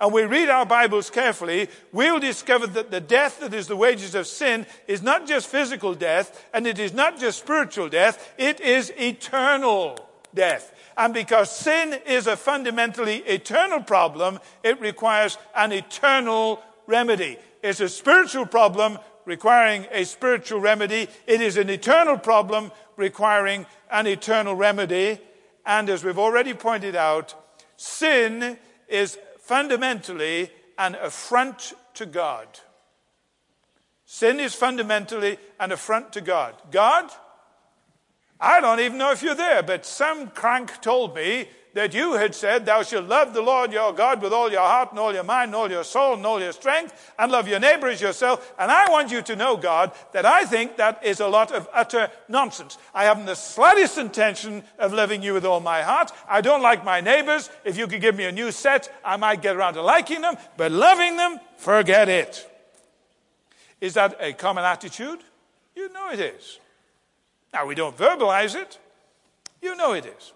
and 0.00 0.12
we 0.12 0.22
read 0.22 0.48
our 0.48 0.64
Bibles 0.64 1.10
carefully, 1.10 1.68
we'll 1.92 2.20
discover 2.20 2.66
that 2.68 2.90
the 2.90 3.00
death 3.00 3.40
that 3.40 3.52
is 3.52 3.66
the 3.66 3.76
wages 3.76 4.14
of 4.14 4.26
sin 4.26 4.64
is 4.86 5.02
not 5.02 5.26
just 5.26 5.48
physical 5.48 5.92
death, 5.94 6.48
and 6.54 6.66
it 6.66 6.78
is 6.78 6.94
not 6.94 7.18
just 7.20 7.40
spiritual 7.40 7.88
death, 7.88 8.32
it 8.38 8.60
is 8.60 8.90
eternal 8.96 9.98
death. 10.34 10.72
And 10.98 11.14
because 11.14 11.50
sin 11.56 11.94
is 12.06 12.26
a 12.26 12.36
fundamentally 12.36 13.18
eternal 13.18 13.80
problem, 13.80 14.40
it 14.64 14.80
requires 14.80 15.38
an 15.54 15.70
eternal 15.70 16.60
remedy. 16.88 17.38
It's 17.62 17.78
a 17.78 17.88
spiritual 17.88 18.46
problem 18.46 18.98
requiring 19.24 19.86
a 19.92 20.04
spiritual 20.04 20.58
remedy. 20.58 21.06
It 21.28 21.40
is 21.40 21.56
an 21.56 21.70
eternal 21.70 22.18
problem 22.18 22.72
requiring 22.96 23.64
an 23.92 24.08
eternal 24.08 24.56
remedy. 24.56 25.20
And 25.64 25.88
as 25.88 26.02
we've 26.02 26.18
already 26.18 26.52
pointed 26.52 26.96
out, 26.96 27.32
sin 27.76 28.58
is 28.88 29.16
fundamentally 29.38 30.50
an 30.78 30.96
affront 30.96 31.74
to 31.94 32.06
God. 32.06 32.48
Sin 34.04 34.40
is 34.40 34.52
fundamentally 34.52 35.38
an 35.60 35.70
affront 35.70 36.12
to 36.14 36.20
God. 36.20 36.54
God, 36.72 37.08
I 38.40 38.60
don't 38.60 38.80
even 38.80 38.98
know 38.98 39.10
if 39.10 39.22
you're 39.22 39.34
there, 39.34 39.62
but 39.62 39.84
some 39.84 40.28
crank 40.28 40.80
told 40.80 41.14
me 41.16 41.48
that 41.74 41.94
you 41.94 42.14
had 42.14 42.34
said, 42.34 42.66
Thou 42.66 42.82
shalt 42.82 43.06
love 43.06 43.34
the 43.34 43.42
Lord 43.42 43.72
your 43.72 43.92
God 43.92 44.22
with 44.22 44.32
all 44.32 44.50
your 44.50 44.62
heart 44.62 44.90
and 44.90 44.98
all 44.98 45.12
your 45.12 45.24
mind 45.24 45.48
and 45.48 45.54
all 45.54 45.70
your 45.70 45.84
soul 45.84 46.14
and 46.14 46.26
all 46.26 46.40
your 46.40 46.52
strength, 46.52 47.12
and 47.18 47.30
love 47.30 47.48
your 47.48 47.60
neighbor 47.60 47.88
as 47.88 48.00
yourself. 48.00 48.52
And 48.58 48.70
I 48.70 48.90
want 48.90 49.10
you 49.10 49.22
to 49.22 49.36
know, 49.36 49.56
God, 49.56 49.92
that 50.12 50.24
I 50.24 50.44
think 50.44 50.76
that 50.76 51.04
is 51.04 51.20
a 51.20 51.28
lot 51.28 51.52
of 51.52 51.68
utter 51.72 52.10
nonsense. 52.28 52.78
I 52.94 53.04
haven't 53.04 53.26
the 53.26 53.34
slightest 53.34 53.98
intention 53.98 54.64
of 54.78 54.92
loving 54.92 55.22
you 55.22 55.34
with 55.34 55.44
all 55.44 55.60
my 55.60 55.82
heart. 55.82 56.12
I 56.28 56.40
don't 56.40 56.62
like 56.62 56.84
my 56.84 57.00
neighbors. 57.00 57.50
If 57.64 57.76
you 57.76 57.86
could 57.86 58.00
give 58.00 58.16
me 58.16 58.24
a 58.24 58.32
new 58.32 58.50
set, 58.50 58.92
I 59.04 59.16
might 59.16 59.42
get 59.42 59.56
around 59.56 59.74
to 59.74 59.82
liking 59.82 60.20
them, 60.20 60.36
but 60.56 60.72
loving 60.72 61.16
them, 61.16 61.38
forget 61.58 62.08
it. 62.08 62.44
Is 63.80 63.94
that 63.94 64.16
a 64.20 64.32
common 64.32 64.64
attitude? 64.64 65.20
You 65.76 65.92
know 65.92 66.10
it 66.10 66.18
is. 66.18 66.58
Now, 67.52 67.66
we 67.66 67.74
don't 67.74 67.96
verbalize 67.96 68.54
it. 68.54 68.78
You 69.62 69.76
know 69.76 69.92
it 69.92 70.06
is. 70.06 70.32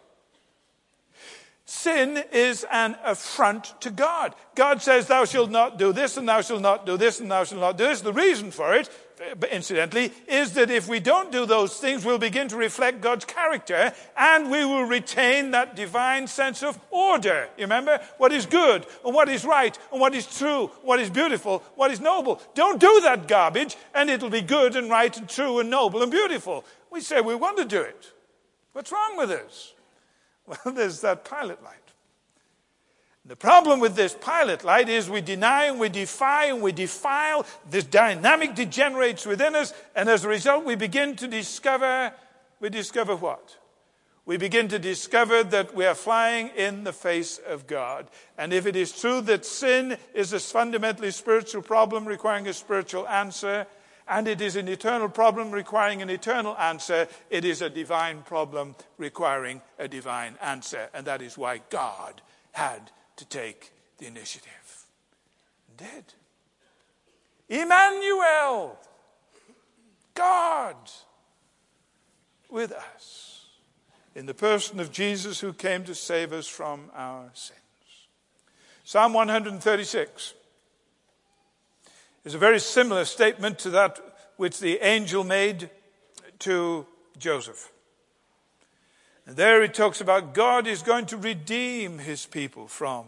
Sin 1.65 2.23
is 2.33 2.67
an 2.71 2.97
affront 3.03 3.81
to 3.81 3.91
God. 3.91 4.35
God 4.55 4.83
says, 4.83 5.07
Thou 5.07 5.25
shalt 5.25 5.51
not 5.51 5.79
do 5.79 5.93
this, 5.93 6.19
and 6.19 6.29
thou 6.29 6.43
shalt 6.43 6.61
not 6.61 6.85
do 6.85 6.99
this, 6.99 7.19
and 7.19 7.31
thou 7.31 7.45
shalt 7.45 7.63
not 7.63 7.79
do 7.79 7.85
this. 7.85 8.03
The 8.03 8.13
reason 8.13 8.51
for 8.51 8.75
it, 8.75 8.91
incidentally, 9.51 10.13
is 10.29 10.53
that 10.53 10.71
if 10.71 10.87
we 10.87 11.01
don't 11.01 11.33
do 11.33 11.47
those 11.47 11.79
things, 11.79 12.05
we'll 12.05 12.19
begin 12.19 12.49
to 12.49 12.57
reflect 12.57 13.01
God's 13.01 13.25
character, 13.25 13.93
and 14.19 14.51
we 14.51 14.67
will 14.67 14.85
retain 14.85 15.53
that 15.53 15.75
divine 15.75 16.27
sense 16.27 16.63
of 16.63 16.79
order. 16.91 17.49
You 17.57 17.63
remember? 17.63 18.01
What 18.19 18.33
is 18.33 18.45
good, 18.45 18.85
and 19.03 19.15
what 19.15 19.31
is 19.31 19.45
right, 19.45 19.77
and 19.93 20.01
what 20.01 20.15
is 20.15 20.27
true, 20.27 20.67
what 20.83 21.01
is 21.01 21.09
beautiful, 21.09 21.63
what 21.77 21.91
is 21.91 22.01
noble. 22.01 22.43
Don't 22.55 22.81
do 22.81 23.01
that 23.05 23.27
garbage, 23.29 23.77
and 23.95 24.11
it'll 24.11 24.29
be 24.29 24.43
good, 24.43 24.77
and 24.77 24.91
right, 24.91 25.17
and 25.17 25.27
true, 25.27 25.59
and 25.59 25.71
noble, 25.71 26.03
and 26.03 26.13
beautiful. 26.13 26.67
We 26.93 27.01
say 27.01 27.21
we 27.21 27.35
want 27.35 27.57
to 27.57 27.65
do 27.65 27.81
it. 27.81 28.13
What's 28.75 28.93
wrong 28.93 29.17
with 29.17 29.31
this? 29.31 29.75
Well, 30.45 30.75
there's 30.75 31.03
that 31.03 31.25
pilot 31.25 31.63
light. 31.63 31.77
The 33.25 33.37
problem 33.37 33.79
with 33.79 33.95
this 33.95 34.13
pilot 34.13 34.65
light 34.65 34.89
is 34.89 35.09
we 35.09 35.21
deny 35.21 35.67
and 35.67 35.79
we 35.79 35.89
defy 35.89 36.47
and 36.47 36.61
we 36.61 36.73
defile. 36.73 37.47
This 37.71 37.85
dynamic 37.85 38.57
degenerates 38.57 39.25
within 39.25 39.55
us, 39.55 39.73
and 39.95 40.09
as 40.09 40.25
a 40.25 40.29
result, 40.29 40.65
we 40.65 40.75
begin 40.75 41.15
to 41.17 41.29
discover 41.29 42.13
we 42.59 42.71
discover 42.71 43.17
what? 43.17 43.57
We 44.25 44.37
begin 44.37 44.69
to 44.69 44.79
discover 44.79 45.43
that 45.43 45.75
we 45.75 45.85
are 45.85 45.97
flying 45.97 46.49
in 46.57 46.85
the 46.85 46.93
face 46.93 47.39
of 47.39 47.67
God. 47.67 48.07
And 48.39 48.53
if 48.53 48.67
it 48.67 48.77
is 48.77 48.93
true 48.93 49.21
that 49.23 49.45
sin 49.45 49.97
is 50.15 50.33
a 50.33 50.39
fundamentally 50.39 51.11
spiritual 51.11 51.63
problem 51.63 52.05
requiring 52.05 52.47
a 52.47 52.53
spiritual 52.53 53.09
answer, 53.09 53.67
and 54.09 54.27
it 54.27 54.41
is 54.41 54.57
an 54.57 54.69
eternal 54.69 55.09
problem 55.09 55.51
requiring 55.51 56.03
an 56.03 56.11
eternal 56.11 56.57
answer. 56.57 57.09
It 57.31 57.45
is 57.45 57.63
a 57.63 57.71
divine 57.71 58.23
problem 58.23 58.75
requiring 58.99 59.63
a 59.79 59.89
divine 59.89 60.37
answer. 60.43 60.89
And 60.93 61.07
that 61.07 61.23
is 61.23 61.39
why 61.39 61.61
God 61.71 62.21
had 62.53 62.91
to 63.17 63.25
take 63.25 63.73
the 63.99 64.07
initiative. 64.07 64.87
And 65.69 65.89
did. 65.89 66.05
Immanuel, 67.49 68.79
God 70.15 70.77
with 72.51 72.73
us, 72.73 73.47
in 74.15 74.27
the 74.27 74.35
person 74.35 74.81
of 74.81 74.91
Jesus 74.91 75.41
who 75.41 75.53
came 75.53 75.85
to 75.85 75.95
save 75.95 76.33
us 76.33 76.47
from 76.47 76.91
our 76.95 77.31
sins. 77.35 77.59
Psalm 78.85 79.15
136 79.15 80.35
is 82.25 82.35
a 82.35 82.39
very 82.39 82.61
similar 82.61 83.05
statement 83.05 83.59
to 83.61 83.71
that 83.71 84.01
which 84.37 84.61
the 84.61 84.79
angel 84.79 85.25
made 85.25 85.71
to 86.41 86.87
Joseph. 87.19 87.71
And 89.27 89.37
there 89.37 89.63
he 89.63 89.69
talks 89.69 90.01
about 90.01 90.35
God 90.35 90.67
is 90.67 90.83
going 90.83 91.07
to 91.07 91.17
redeem 91.17 91.99
his 91.99 92.27
people 92.27 92.67
from 92.67 93.07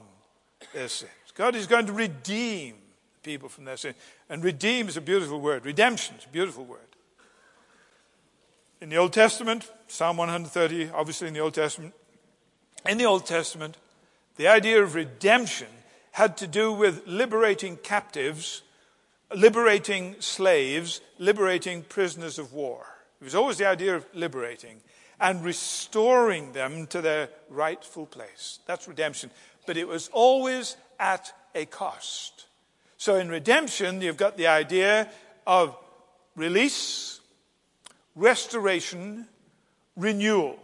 their 0.72 0.88
sins. 0.88 1.10
God 1.34 1.56
is 1.56 1.66
going 1.66 1.86
to 1.86 1.92
redeem 1.92 2.76
people 3.22 3.48
from 3.48 3.64
their 3.64 3.76
sins. 3.76 3.96
And 4.28 4.44
redeem 4.44 4.88
is 4.88 4.96
a 4.96 5.00
beautiful 5.00 5.40
word. 5.40 5.64
Redemption 5.64 6.14
is 6.16 6.24
a 6.24 6.28
beautiful 6.28 6.64
word. 6.64 6.80
In 8.80 8.90
the 8.90 8.96
Old 8.96 9.12
Testament, 9.12 9.70
Psalm 9.88 10.16
130, 10.16 10.90
obviously 10.90 11.26
in 11.28 11.34
the 11.34 11.40
Old 11.40 11.54
Testament, 11.54 11.94
in 12.86 12.98
the 12.98 13.06
Old 13.06 13.26
Testament, 13.26 13.76
the 14.36 14.46
idea 14.46 14.82
of 14.82 14.94
redemption 14.94 15.68
had 16.12 16.36
to 16.36 16.46
do 16.46 16.72
with 16.72 17.06
liberating 17.06 17.76
captives 17.78 18.62
liberating 19.34 20.16
slaves, 20.20 21.00
liberating 21.18 21.82
prisoners 21.82 22.38
of 22.38 22.52
war. 22.52 22.86
It 23.20 23.24
was 23.24 23.34
always 23.34 23.58
the 23.58 23.66
idea 23.66 23.96
of 23.96 24.06
liberating 24.12 24.80
and 25.20 25.44
restoring 25.44 26.52
them 26.52 26.86
to 26.88 27.00
their 27.00 27.28
rightful 27.48 28.06
place. 28.06 28.58
That's 28.66 28.88
redemption. 28.88 29.30
But 29.66 29.76
it 29.76 29.88
was 29.88 30.08
always 30.12 30.76
at 30.98 31.32
a 31.54 31.66
cost. 31.66 32.46
So 32.96 33.16
in 33.16 33.28
redemption, 33.28 34.00
you've 34.00 34.16
got 34.16 34.36
the 34.36 34.48
idea 34.48 35.10
of 35.46 35.76
release, 36.36 37.20
restoration, 38.14 39.26
renewal, 39.96 40.58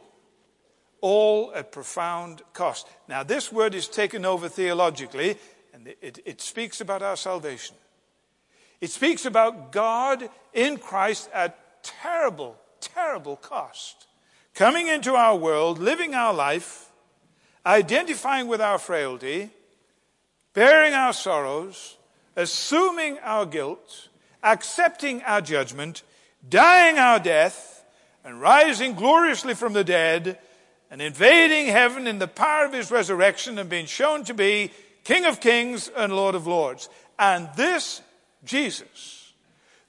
all 1.01 1.53
at 1.55 1.73
profound 1.73 2.42
cost. 2.53 2.87
Now, 3.09 3.23
this 3.23 3.53
word 3.53 3.75
is 3.75 3.88
taken 3.88 4.25
over 4.25 4.49
theologically, 4.49 5.37
and 5.73 5.88
it, 6.01 6.20
it 6.25 6.40
speaks 6.40 6.81
about 6.81 7.03
our 7.03 7.16
salvation. 7.16 7.77
It 8.81 8.90
speaks 8.90 9.27
about 9.27 9.73
God 9.73 10.29
in 10.55 10.79
Christ 10.79 11.29
at 11.33 11.83
terrible, 11.83 12.57
terrible 12.81 13.37
cost. 13.37 14.07
Coming 14.55 14.88
into 14.88 15.14
our 15.14 15.37
world, 15.37 15.79
living 15.79 16.14
our 16.14 16.33
life, 16.33 16.90
identifying 17.64 18.49
with 18.49 18.61
our 18.61 18.79
frailty, 18.79 19.51
bearing 20.55 20.95
our 20.95 21.12
sorrows, 21.12 21.97
assuming 22.37 23.19
our 23.21 23.47
guilt, 23.47 24.09
accepting 24.43 25.23
our 25.23 25.40
judgment, 25.40 26.03
dying 26.49 26.99
our 26.99 27.19
death, 27.19 27.85
and 28.25 28.40
rising 28.40 28.95
gloriously 28.95 29.55
from 29.55 29.73
the 29.73 29.85
dead, 29.85 30.38
and 30.90 31.01
invading 31.01 31.66
heaven 31.66 32.07
in 32.07 32.19
the 32.19 32.27
power 32.27 32.64
of 32.64 32.73
his 32.73 32.90
resurrection 32.90 33.59
and 33.59 33.71
being 33.71 33.87
shown 33.87 34.25
to 34.25 34.35
be 34.35 34.71
King 35.05 35.25
of 35.25 35.40
kings 35.40 35.88
and 35.97 36.12
Lord 36.12 36.35
of 36.35 36.47
lords. 36.47 36.88
And 37.19 37.49
this 37.57 38.03
Jesus. 38.44 39.33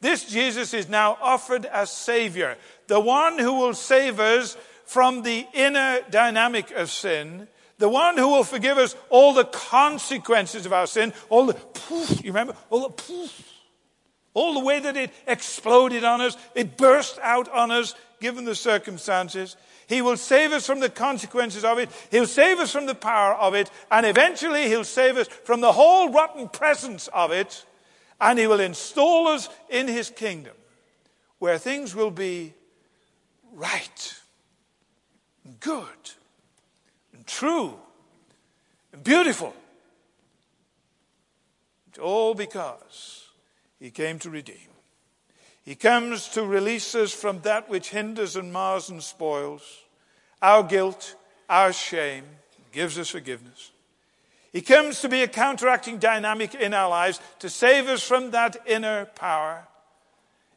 This 0.01 0.25
Jesus 0.25 0.73
is 0.73 0.89
now 0.89 1.17
offered 1.21 1.65
as 1.65 1.91
Savior, 1.91 2.57
the 2.87 2.99
one 2.99 3.37
who 3.37 3.53
will 3.53 3.75
save 3.75 4.19
us 4.19 4.57
from 4.85 5.21
the 5.21 5.45
inner 5.53 5.99
dynamic 6.09 6.71
of 6.71 6.89
sin, 6.89 7.47
the 7.77 7.87
one 7.87 8.17
who 8.17 8.27
will 8.27 8.43
forgive 8.43 8.77
us 8.77 8.95
all 9.09 9.33
the 9.33 9.45
consequences 9.45 10.65
of 10.65 10.73
our 10.73 10.87
sin, 10.87 11.13
all 11.29 11.45
the 11.45 11.53
poof, 11.53 12.23
you 12.23 12.31
remember? 12.31 12.55
All 12.69 12.81
the 12.81 12.89
poof, 12.89 13.47
all 14.33 14.53
the 14.53 14.59
way 14.65 14.79
that 14.79 14.97
it 14.97 15.11
exploded 15.27 16.03
on 16.03 16.19
us, 16.19 16.35
it 16.55 16.77
burst 16.77 17.19
out 17.21 17.47
on 17.49 17.71
us, 17.71 17.95
given 18.19 18.43
the 18.43 18.55
circumstances. 18.55 19.55
He 19.87 20.01
will 20.01 20.17
save 20.17 20.51
us 20.51 20.65
from 20.65 20.79
the 20.79 20.89
consequences 20.89 21.63
of 21.63 21.77
it. 21.77 21.89
He'll 22.11 22.25
save 22.25 22.59
us 22.59 22.71
from 22.71 22.85
the 22.85 22.95
power 22.95 23.33
of 23.35 23.53
it. 23.55 23.69
And 23.89 24.05
eventually, 24.05 24.67
He'll 24.67 24.83
save 24.83 25.17
us 25.17 25.27
from 25.27 25.61
the 25.61 25.73
whole 25.73 26.11
rotten 26.11 26.49
presence 26.49 27.07
of 27.09 27.31
it 27.31 27.65
and 28.21 28.37
he 28.37 28.45
will 28.45 28.59
install 28.59 29.27
us 29.27 29.49
in 29.67 29.87
his 29.87 30.11
kingdom 30.11 30.53
where 31.39 31.57
things 31.57 31.95
will 31.95 32.11
be 32.11 32.53
right, 33.51 34.15
and 35.43 35.59
good, 35.59 36.11
and 37.13 37.25
true, 37.25 37.73
and 38.93 39.03
beautiful. 39.03 39.55
It's 41.89 41.97
all 41.97 42.35
because 42.35 43.27
he 43.79 43.89
came 43.89 44.19
to 44.19 44.29
redeem. 44.29 44.55
He 45.63 45.73
comes 45.73 46.27
to 46.29 46.43
release 46.43 46.93
us 46.93 47.11
from 47.11 47.41
that 47.41 47.69
which 47.69 47.89
hinders 47.89 48.35
and 48.35 48.53
mars 48.53 48.89
and 48.89 49.01
spoils, 49.01 49.63
our 50.41 50.61
guilt, 50.61 51.15
our 51.49 51.73
shame, 51.73 52.25
gives 52.71 52.99
us 52.99 53.09
forgiveness. 53.09 53.71
He 54.51 54.61
comes 54.61 54.99
to 55.01 55.09
be 55.09 55.21
a 55.23 55.27
counteracting 55.27 55.97
dynamic 55.97 56.55
in 56.55 56.73
our 56.73 56.89
lives 56.89 57.21
to 57.39 57.49
save 57.49 57.87
us 57.87 58.03
from 58.03 58.31
that 58.31 58.57
inner 58.65 59.05
power 59.05 59.67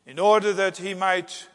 in 0.07 0.19
order 0.19 0.53
that 0.53 0.79
he 0.79 0.95
might 0.95 1.49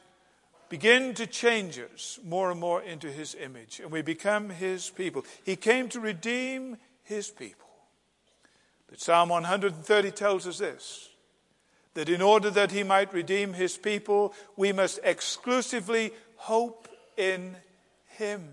begin 0.70 1.14
to 1.16 1.28
change 1.28 1.80
us 1.80 2.20
more 2.24 2.52
and 2.52 2.60
more 2.60 2.82
into 2.82 3.12
his 3.12 3.36
image 3.36 3.80
and 3.80 3.92
we 3.92 4.02
become 4.02 4.50
his 4.50 4.90
people. 4.90 5.26
He 5.44 5.56
came 5.56 5.90
to 5.90 6.00
redeem 6.00 6.78
his 7.04 7.30
people. 7.30 7.68
But 8.88 9.02
Psalm 9.02 9.30
130 9.30 10.12
tells 10.12 10.48
us 10.48 10.60
this 10.60 11.10
that 11.96 12.08
in 12.08 12.22
order 12.22 12.50
that 12.52 12.72
he 12.72 12.84
might 12.84 13.14
redeem 13.14 13.52
his 13.54 13.76
people, 13.76 14.34
we 14.56 14.72
must 14.72 15.00
exclusively 15.04 16.14
hope 16.36 16.88
in 17.18 17.58
him. 18.06 18.48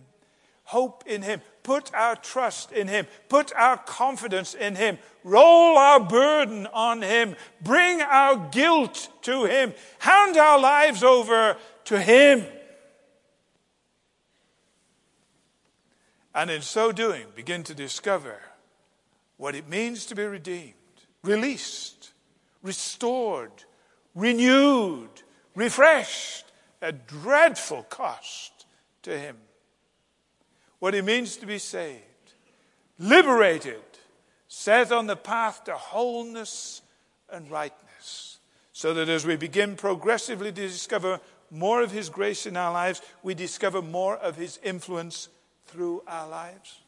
Hope 0.66 1.04
in 1.06 1.22
him. 1.22 1.40
Put 1.62 1.92
our 1.94 2.14
trust 2.16 2.72
in 2.72 2.88
him. 2.88 3.06
Put 3.28 3.52
our 3.54 3.76
confidence 3.76 4.54
in 4.54 4.76
him. 4.76 4.98
Roll 5.24 5.76
our 5.76 6.00
burden 6.00 6.66
on 6.72 7.02
him. 7.02 7.36
Bring 7.62 8.02
our 8.02 8.36
guilt 8.50 9.08
to 9.22 9.44
him. 9.44 9.74
Hand 9.98 10.36
our 10.36 10.60
lives 10.60 11.02
over 11.02 11.56
to 11.84 12.00
him. 12.00 12.44
And 16.34 16.50
in 16.50 16.62
so 16.62 16.92
doing, 16.92 17.24
begin 17.34 17.62
to 17.62 17.74
discover 17.74 18.38
what 19.38 19.54
it 19.54 19.68
means 19.68 20.04
to 20.06 20.14
be 20.14 20.24
redeemed, 20.24 20.74
released, 21.22 22.12
restored, 22.62 23.52
renewed, 24.14 25.08
refreshed 25.54 26.44
at 26.82 27.06
dreadful 27.06 27.84
cost 27.84 28.66
to 29.02 29.16
Him. 29.16 29.36
What 30.86 30.94
it 30.94 31.04
means 31.04 31.36
to 31.38 31.46
be 31.46 31.58
saved, 31.58 32.04
liberated, 33.00 33.82
set 34.46 34.92
on 34.92 35.08
the 35.08 35.16
path 35.16 35.64
to 35.64 35.72
wholeness 35.72 36.80
and 37.28 37.50
rightness. 37.50 38.38
So 38.72 38.94
that 38.94 39.08
as 39.08 39.26
we 39.26 39.34
begin 39.34 39.74
progressively 39.74 40.52
to 40.52 40.68
discover 40.68 41.18
more 41.50 41.82
of 41.82 41.90
His 41.90 42.08
grace 42.08 42.46
in 42.46 42.56
our 42.56 42.72
lives, 42.72 43.02
we 43.24 43.34
discover 43.34 43.82
more 43.82 44.16
of 44.16 44.36
His 44.36 44.60
influence 44.62 45.28
through 45.66 46.04
our 46.06 46.28
lives. 46.28 46.78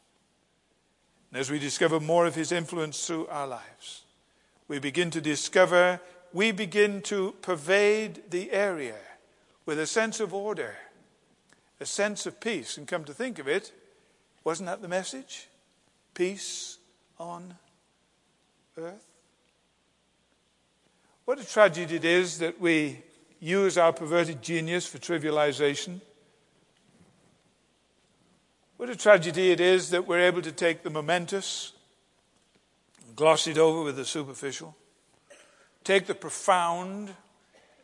And 1.32 1.40
as 1.40 1.50
we 1.50 1.58
discover 1.58 1.98
more 1.98 2.24
of 2.24 2.37
His 2.37 2.52
influence 2.52 3.04
through 3.04 3.26
our 3.26 3.48
lives, 3.48 4.04
we 4.68 4.78
begin 4.78 5.11
to 5.11 5.20
discover, 5.20 6.00
we 6.32 6.52
begin 6.52 7.02
to 7.02 7.34
pervade 7.42 8.30
the 8.30 8.52
area 8.52 9.00
with 9.66 9.80
a 9.80 9.88
sense 9.88 10.20
of 10.20 10.32
order, 10.32 10.76
a 11.80 11.84
sense 11.84 12.26
of 12.26 12.38
peace. 12.38 12.78
And 12.78 12.87
come 12.87 13.02
to 13.02 13.12
think 13.12 13.40
of 13.40 13.48
it, 13.48 13.72
wasn't 14.44 14.68
that 14.68 14.83
the 14.83 14.88
message? 14.88 15.48
Peace 16.14 16.79
on 17.18 17.55
earth. 18.77 19.05
What 21.24 21.40
a 21.40 21.46
tragedy 21.46 21.96
it 21.96 22.05
is 22.05 22.38
that 22.38 22.61
we 22.61 23.03
use 23.40 23.77
our 23.77 23.92
perverted 23.92 24.42
genius 24.42 24.87
for 24.87 24.98
trivialization 24.98 26.01
what 28.79 28.88
a 28.88 28.94
tragedy 28.94 29.51
it 29.51 29.59
is 29.59 29.90
that 29.90 30.07
we're 30.07 30.20
able 30.20 30.40
to 30.40 30.53
take 30.53 30.85
the 30.85 30.90
momentous, 30.90 31.72
gloss 33.16 33.48
it 33.48 33.59
over 33.59 33.83
with 33.83 33.96
the 33.96 34.05
superficial, 34.05 34.77
take 35.83 36.07
the 36.07 36.14
profound, 36.14 37.12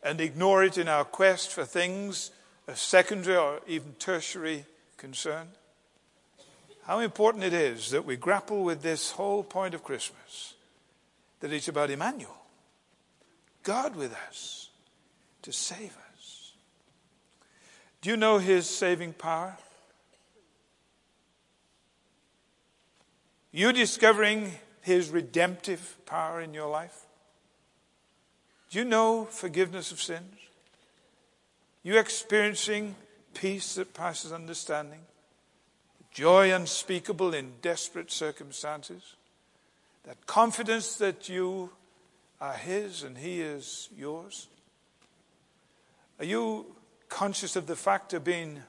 and 0.01 0.21
ignore 0.21 0.63
it 0.63 0.77
in 0.77 0.87
our 0.87 1.03
quest 1.03 1.51
for 1.51 1.65
things 1.65 2.31
of 2.69 2.77
secondary 2.77 3.35
or 3.35 3.59
even 3.67 3.91
tertiary 3.99 4.63
concern. 4.95 5.49
How 6.85 6.99
important 6.99 7.43
it 7.43 7.53
is 7.53 7.91
that 7.91 8.05
we 8.05 8.15
grapple 8.15 8.63
with 8.63 8.81
this 8.81 9.11
whole 9.11 9.43
point 9.43 9.73
of 9.73 9.83
Christmas 9.83 10.53
that 11.39 11.51
it's 11.51 11.67
about 11.67 11.89
Immanuel, 11.89 12.35
God 13.63 13.95
with 13.95 14.13
us, 14.27 14.69
to 15.41 15.51
save 15.51 15.95
us. 16.13 16.53
Do 18.01 18.09
you 18.09 18.17
know 18.17 18.37
his 18.37 18.69
saving 18.69 19.13
power? 19.13 19.57
You 23.55 23.71
discovering 23.71 24.51
His 24.81 25.09
redemptive 25.11 25.95
power 26.05 26.41
in 26.41 26.53
your 26.53 26.67
life? 26.67 27.05
Do 28.69 28.79
you 28.79 28.83
know 28.83 29.23
forgiveness 29.23 29.93
of 29.93 30.01
sins? 30.01 30.35
You 31.81 31.97
experiencing 31.97 32.95
peace 33.33 33.75
that 33.75 33.93
passes 33.93 34.33
understanding? 34.33 34.99
Joy 36.15 36.53
unspeakable 36.53 37.33
in 37.33 37.55
desperate 37.61 38.09
circumstances? 38.09 39.15
That 40.05 40.25
confidence 40.25 40.95
that 40.95 41.27
you 41.27 41.71
are 42.39 42.53
His 42.53 43.03
and 43.03 43.17
He 43.17 43.41
is 43.41 43.89
yours? 43.97 44.47
Are 46.17 46.23
you 46.23 46.67
conscious 47.09 47.57
of 47.57 47.67
the 47.67 47.75
fact 47.75 48.13
of 48.13 48.23
being 48.23 48.61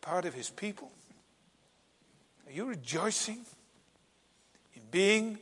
part 0.00 0.24
of 0.24 0.34
His 0.34 0.50
people? 0.50 0.90
Are 2.48 2.52
you 2.52 2.64
rejoicing? 2.64 3.46
In 4.74 4.82
being 4.90 5.38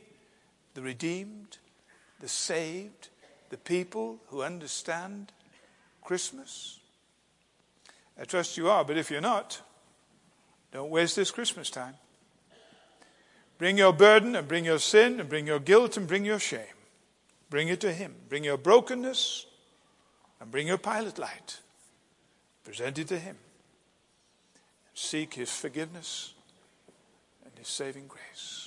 the 0.75 0.83
redeemed, 0.83 1.57
the 2.19 2.29
saved, 2.29 3.09
the 3.49 3.57
people 3.57 4.19
who 4.27 4.43
understand 4.43 5.31
Christmas? 6.03 6.79
I 8.21 8.25
trust 8.25 8.55
you 8.55 8.69
are, 8.69 8.85
but 8.85 8.99
if 8.99 9.09
you're 9.09 9.19
not, 9.19 9.63
don't 10.71 10.89
waste 10.89 11.15
this 11.15 11.31
Christmas 11.31 11.69
time. 11.69 11.95
Bring 13.57 13.77
your 13.77 13.93
burden 13.93 14.35
and 14.35 14.47
bring 14.47 14.65
your 14.65 14.79
sin 14.79 15.19
and 15.19 15.27
bring 15.27 15.47
your 15.47 15.59
guilt 15.59 15.97
and 15.97 16.07
bring 16.07 16.25
your 16.25 16.39
shame. 16.39 16.75
Bring 17.49 17.67
it 17.67 17.81
to 17.81 17.91
Him. 17.91 18.15
Bring 18.29 18.43
your 18.43 18.57
brokenness 18.57 19.45
and 20.39 20.51
bring 20.51 20.67
your 20.67 20.77
pilot 20.77 21.17
light. 21.17 21.59
Present 22.63 22.99
it 22.99 23.07
to 23.07 23.19
Him. 23.19 23.37
Seek 24.93 25.33
His 25.33 25.51
forgiveness 25.51 26.33
and 27.43 27.51
His 27.57 27.67
saving 27.67 28.07
grace. 28.07 28.58